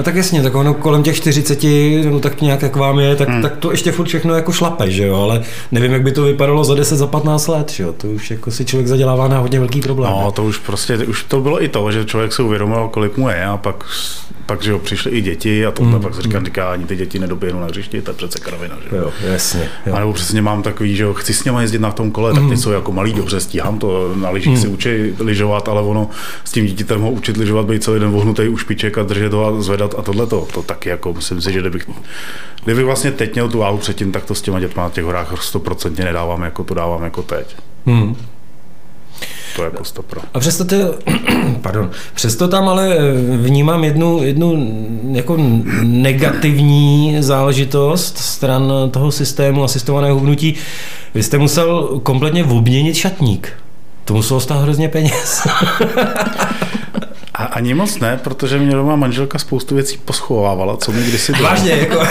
[0.00, 1.64] No tak jasně, tak ono kolem těch 40,
[2.10, 3.42] no tak nějak jak vám je, tak, hmm.
[3.42, 5.42] tak to ještě furt všechno jako šlape, že jo, ale
[5.72, 8.50] nevím, jak by to vypadalo za 10, za 15 let, že jo, to už jako
[8.50, 10.12] si člověk zadělává na hodně velký problém.
[10.12, 13.28] No, to už prostě, už to bylo i to, že člověk se uvědomil, kolik mu
[13.28, 13.84] je a pak
[14.50, 16.44] pak, že jo, přišly i děti a to mm, pak se říká, mm.
[16.44, 19.12] říká, ani ty děti nedoběhnou na hřišti, to je přece kravina, že jo.
[19.32, 19.68] jasně.
[19.86, 19.94] Jo.
[19.94, 22.42] A nebo přesně mám takový, že jo, chci s něma jezdit na tom kole, tak
[22.42, 22.56] ty mm.
[22.56, 24.60] jsou jako malý, dobře, stíhám to, na lyžích mm.
[24.60, 24.88] si učí
[25.18, 26.10] lyžovat, ale ono
[26.44, 29.46] s tím dítětem ho učit lyžovat, být celý den vohnutý u špiček a držet ho
[29.46, 31.90] a zvedat a tohle to, to taky jako myslím si, že kdybych,
[32.64, 35.32] kdybych vlastně teď měl tu váhu předtím, tak to s těma dětma na těch horách
[35.54, 37.56] 100% nedávám, jako to dávám jako teď.
[37.86, 38.16] Mm
[39.56, 40.20] to jako stopro.
[40.34, 40.76] A přesto, ty,
[41.60, 42.98] pardon, přesto tam ale
[43.36, 44.68] vnímám jednu, jednu
[45.12, 45.36] jako
[45.82, 50.54] negativní záležitost stran toho systému asistovaného hubnutí.
[51.14, 53.52] Vy jste musel kompletně obměnit šatník.
[54.04, 55.46] To muselo stát hrozně peněz.
[57.40, 61.48] A ani moc ne, protože mě doma manželka spoustu věcí poschovávala, co mi kdysi dala.
[61.48, 62.00] Vážně, jako.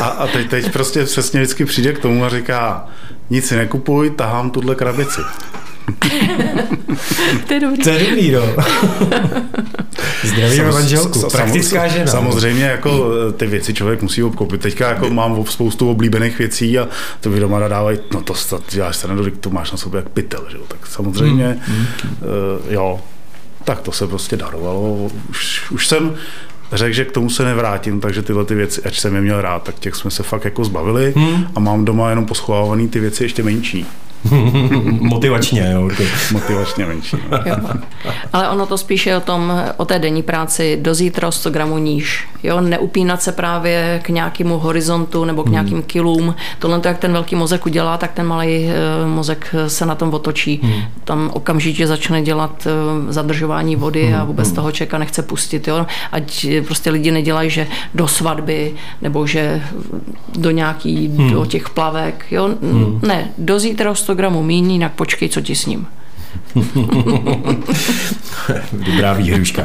[0.00, 2.86] a, a teď, teď prostě přesně vždycky přijde k tomu a říká,
[3.30, 5.20] nic si nekupuj, tahám tuhle krabici.
[7.46, 7.82] to je dobrý.
[7.82, 8.42] To je dobrý, no.
[10.24, 12.06] Zdravíme manželku, praktická žena.
[12.06, 14.60] Samozřejmě jako eh, ty věci člověk musí obkoupit.
[14.60, 16.88] Teďka jako mám spoustu oblíbených věcí a
[17.20, 18.34] to vy doma nadávají, no to,
[18.70, 19.08] děláš se
[19.40, 20.58] to máš na sobě jak pytel, že?
[20.68, 21.76] tak samozřejmě, mm.
[21.76, 23.00] Uh, jo,
[23.64, 25.10] tak to se prostě darovalo.
[25.30, 26.14] Už, už jsem
[26.72, 29.62] řekl, že k tomu se nevrátím, takže tyhle ty věci, ať jsem je měl rád,
[29.62, 31.46] tak těch jsme se fakt jako zbavili hmm.
[31.54, 33.86] a mám doma jenom poschovávaný ty věci ještě menší.
[35.00, 35.88] Motivačně, jo.
[36.32, 37.16] Motivačně menší.
[37.46, 37.56] Jo.
[38.32, 42.28] Ale ono to spíše o tom, o té denní práci do zítra 100 gramů níž.
[42.42, 45.52] Jo, neupínat se právě k nějakému horizontu nebo k hmm.
[45.52, 46.34] nějakým kilům.
[46.58, 48.72] Tohle, jak ten velký mozek udělá, tak ten malý eh,
[49.06, 50.60] mozek se na tom otočí.
[50.62, 50.82] Hmm.
[51.04, 54.20] Tam okamžitě začne dělat eh, zadržování vody hmm.
[54.20, 54.56] a vůbec hmm.
[54.56, 55.68] toho čeka nechce pustit.
[55.68, 55.86] Jo.
[56.12, 59.62] Ať prostě lidi nedělají, že do svatby nebo že
[60.38, 61.30] do nějaký, hmm.
[61.30, 62.24] do těch plavek.
[62.30, 62.50] Jo.
[62.62, 63.00] Hmm.
[63.02, 65.86] Ne, do zítra 100 gramů míní, jinak počkej, co ti s ním.
[68.72, 69.64] Dobrá výhruška.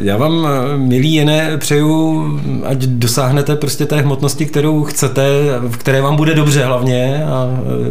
[0.00, 2.24] Já vám, milí Jené, přeju,
[2.64, 5.22] ať dosáhnete prostě té hmotnosti, kterou chcete,
[5.68, 7.46] v které vám bude dobře hlavně a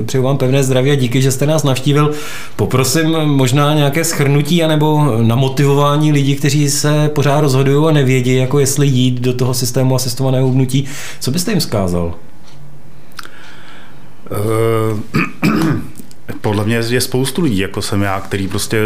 [0.06, 2.12] přeju vám pevné zdraví a díky, že jste nás navštívil.
[2.56, 8.88] Poprosím možná nějaké schrnutí anebo namotivování lidí, kteří se pořád rozhodují a nevědí, jako jestli
[8.88, 10.86] jít do toho systému asistovaného hubnutí.
[11.20, 12.14] Co byste jim zkázal?
[14.32, 15.00] Eh,
[16.42, 18.80] podle mě je spoustu lidí, jako jsem já, který prostě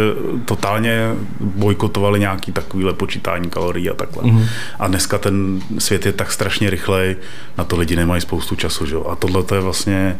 [0.46, 4.24] totálně bojkotovali nějaký takovýhle počítání kalorií a takhle.
[4.24, 4.48] Mm-hmm.
[4.80, 7.16] A dneska ten svět je tak strašně rychlej,
[7.58, 8.96] na to lidi nemají spoustu času, že?
[9.10, 10.18] A tohle to je vlastně,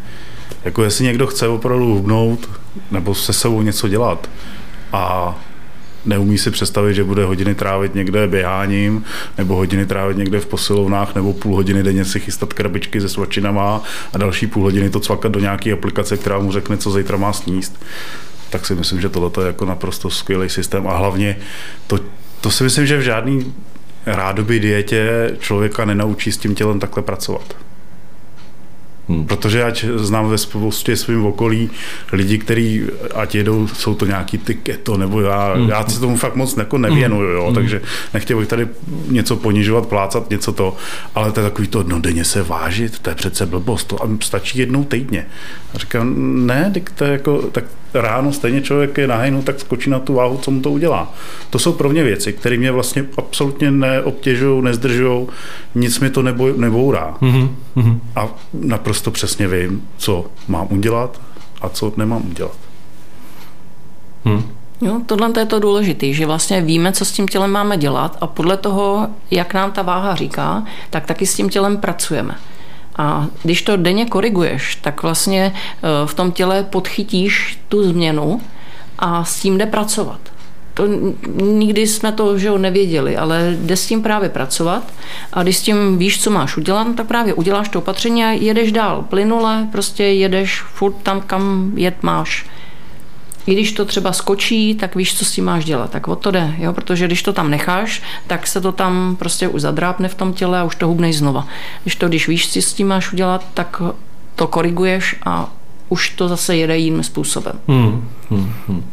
[0.64, 2.50] jako jestli někdo chce opravdu hubnout,
[2.92, 4.30] nebo se sebou něco dělat
[4.94, 5.36] a
[6.06, 9.04] neumí si představit, že bude hodiny trávit někde běháním,
[9.38, 13.84] nebo hodiny trávit někde v posilovnách, nebo půl hodiny denně si chystat krabičky se svačinama
[14.14, 17.34] a další půl hodiny to cvakat do nějaké aplikace, která mu řekne, co zítra má
[17.34, 17.86] sníst.
[18.50, 21.38] Tak si myslím, že tohle je jako naprosto skvělý systém a hlavně
[21.88, 22.00] to,
[22.42, 23.54] to si myslím, že v žádný
[24.06, 27.56] rádoby dietě člověka nenaučí s tím tělem takhle pracovat.
[29.10, 29.26] Hmm.
[29.26, 31.70] Protože ať znám ve spoustě svým okolí
[32.12, 32.84] lidi, kteří
[33.16, 35.70] ať jedou, jsou to nějaký ty keto, nebo já, hmm.
[35.70, 37.56] já se tomu fakt moc jako nevěnuju, jo, hmm.
[37.56, 37.82] takže
[38.14, 38.68] nechtěl bych tady
[39.08, 40.76] něco ponižovat, plácat, něco to,
[41.16, 44.60] ale to je takový to, no denně se vážit, to je přece blbost, to stačí
[44.60, 45.26] jednou týdně.
[45.74, 46.14] A říkám,
[46.46, 47.64] ne, tak to je jako, tak
[47.94, 51.14] ráno stejně člověk je nahejnu, tak skočí na tu váhu, co mu to udělá.
[51.50, 55.28] To jsou pro mě věci, které mě vlastně absolutně neobtěžují, nezdržují,
[55.76, 57.18] nic mi to nebo, nebourá.
[57.22, 58.00] Mm-hmm.
[58.16, 61.22] A naprosto přesně vím, co mám udělat
[61.62, 62.58] a co nemám udělat.
[64.26, 64.44] Hmm.
[64.82, 68.28] Jo, tohle je to důležité, že vlastně víme, co s tím tělem máme dělat a
[68.28, 72.36] podle toho, jak nám ta váha říká, tak taky s tím tělem pracujeme.
[72.96, 78.42] A když to denně koriguješ, tak vlastně eh, v tom těle podchytíš tu změnu
[79.00, 80.20] a s tím jde pracovat.
[80.74, 80.88] To
[81.42, 84.84] nikdy jsme to že jo, nevěděli, ale jde s tím právě pracovat
[85.34, 88.72] a když s tím víš, co máš udělat, tak právě uděláš to opatření a jedeš
[88.72, 89.06] dál.
[89.10, 92.46] Plynule prostě jedeš furt tam, kam jet máš
[93.46, 95.92] když to třeba skočí, tak víš, co s tím máš dělat.
[95.92, 96.74] Tak o to jde, jo?
[96.74, 100.60] protože když to tam necháš, tak se to tam prostě už zadrápne v tom těle
[100.60, 101.48] a už to hubnej znova.
[101.84, 103.82] Když to, když víš, co s tím máš udělat, tak
[104.36, 105.52] to koriguješ a
[105.90, 107.60] už to zase jede jiným způsobem.
[107.68, 108.84] Hmm, hmm, hmm.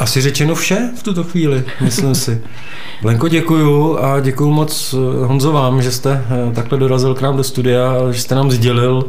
[0.00, 2.42] Asi řečeno vše v tuto chvíli, myslím si.
[3.02, 7.36] Lenko, děkuju a děkuju moc eh, Honzo vám, že jste eh, takhle dorazil k nám
[7.36, 9.04] do studia, že jste nám sdělil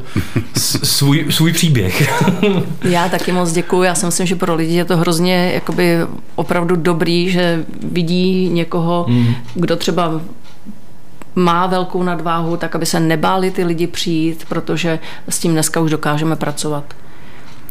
[0.83, 2.23] svůj, svůj příběh.
[2.83, 3.83] Já taky moc děkuju.
[3.83, 5.97] Já si myslím, že pro lidi je to hrozně jakoby
[6.35, 9.35] opravdu dobrý, že vidí někoho, mm.
[9.55, 10.21] kdo třeba
[11.35, 15.91] má velkou nadváhu, tak aby se nebáli ty lidi přijít, protože s tím dneska už
[15.91, 16.83] dokážeme pracovat.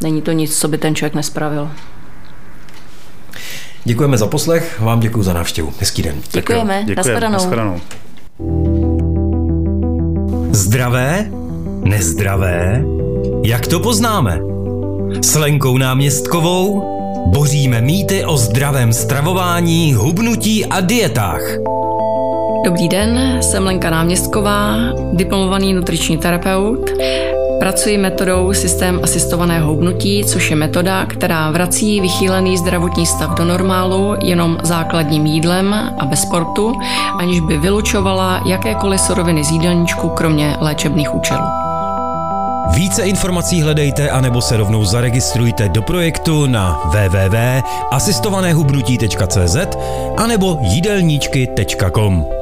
[0.03, 1.71] Není to nic, co by ten člověk nespravil.
[3.85, 5.73] Děkujeme za poslech, vám děkuji za návštěvu.
[5.81, 6.15] Hezký den.
[6.33, 6.85] Děkujeme.
[6.87, 7.31] Děkujeme.
[7.31, 7.81] Nashledanou.
[10.51, 11.31] Zdravé?
[11.85, 12.85] Nezdravé?
[13.45, 14.41] Jak to poznáme?
[15.23, 16.83] S Lenkou náměstkovou
[17.27, 21.43] boříme mýty o zdravém stravování, hubnutí a dietách.
[22.65, 24.77] Dobrý den, jsem Lenka Náměstková,
[25.13, 26.91] diplomovaný nutriční terapeut.
[27.61, 34.15] Pracuji metodou systém asistovaného houbnutí, což je metoda, která vrací vychýlený zdravotní stav do normálu
[34.23, 36.73] jenom základním jídlem a bez sportu,
[37.19, 41.45] aniž by vylučovala jakékoliv suroviny z jídelníčku, kromě léčebných účelů.
[42.75, 49.57] Více informací hledejte anebo se rovnou zaregistrujte do projektu na www.asistovanéhubnutí.cz
[50.17, 52.40] anebo jídelníčky.com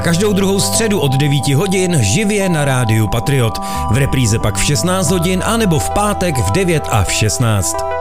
[0.00, 3.58] každou druhou středu od 9 hodin živě na rádiu Patriot.
[3.90, 7.99] V repríze pak v 16 hodin a nebo v pátek v 9 a v 16.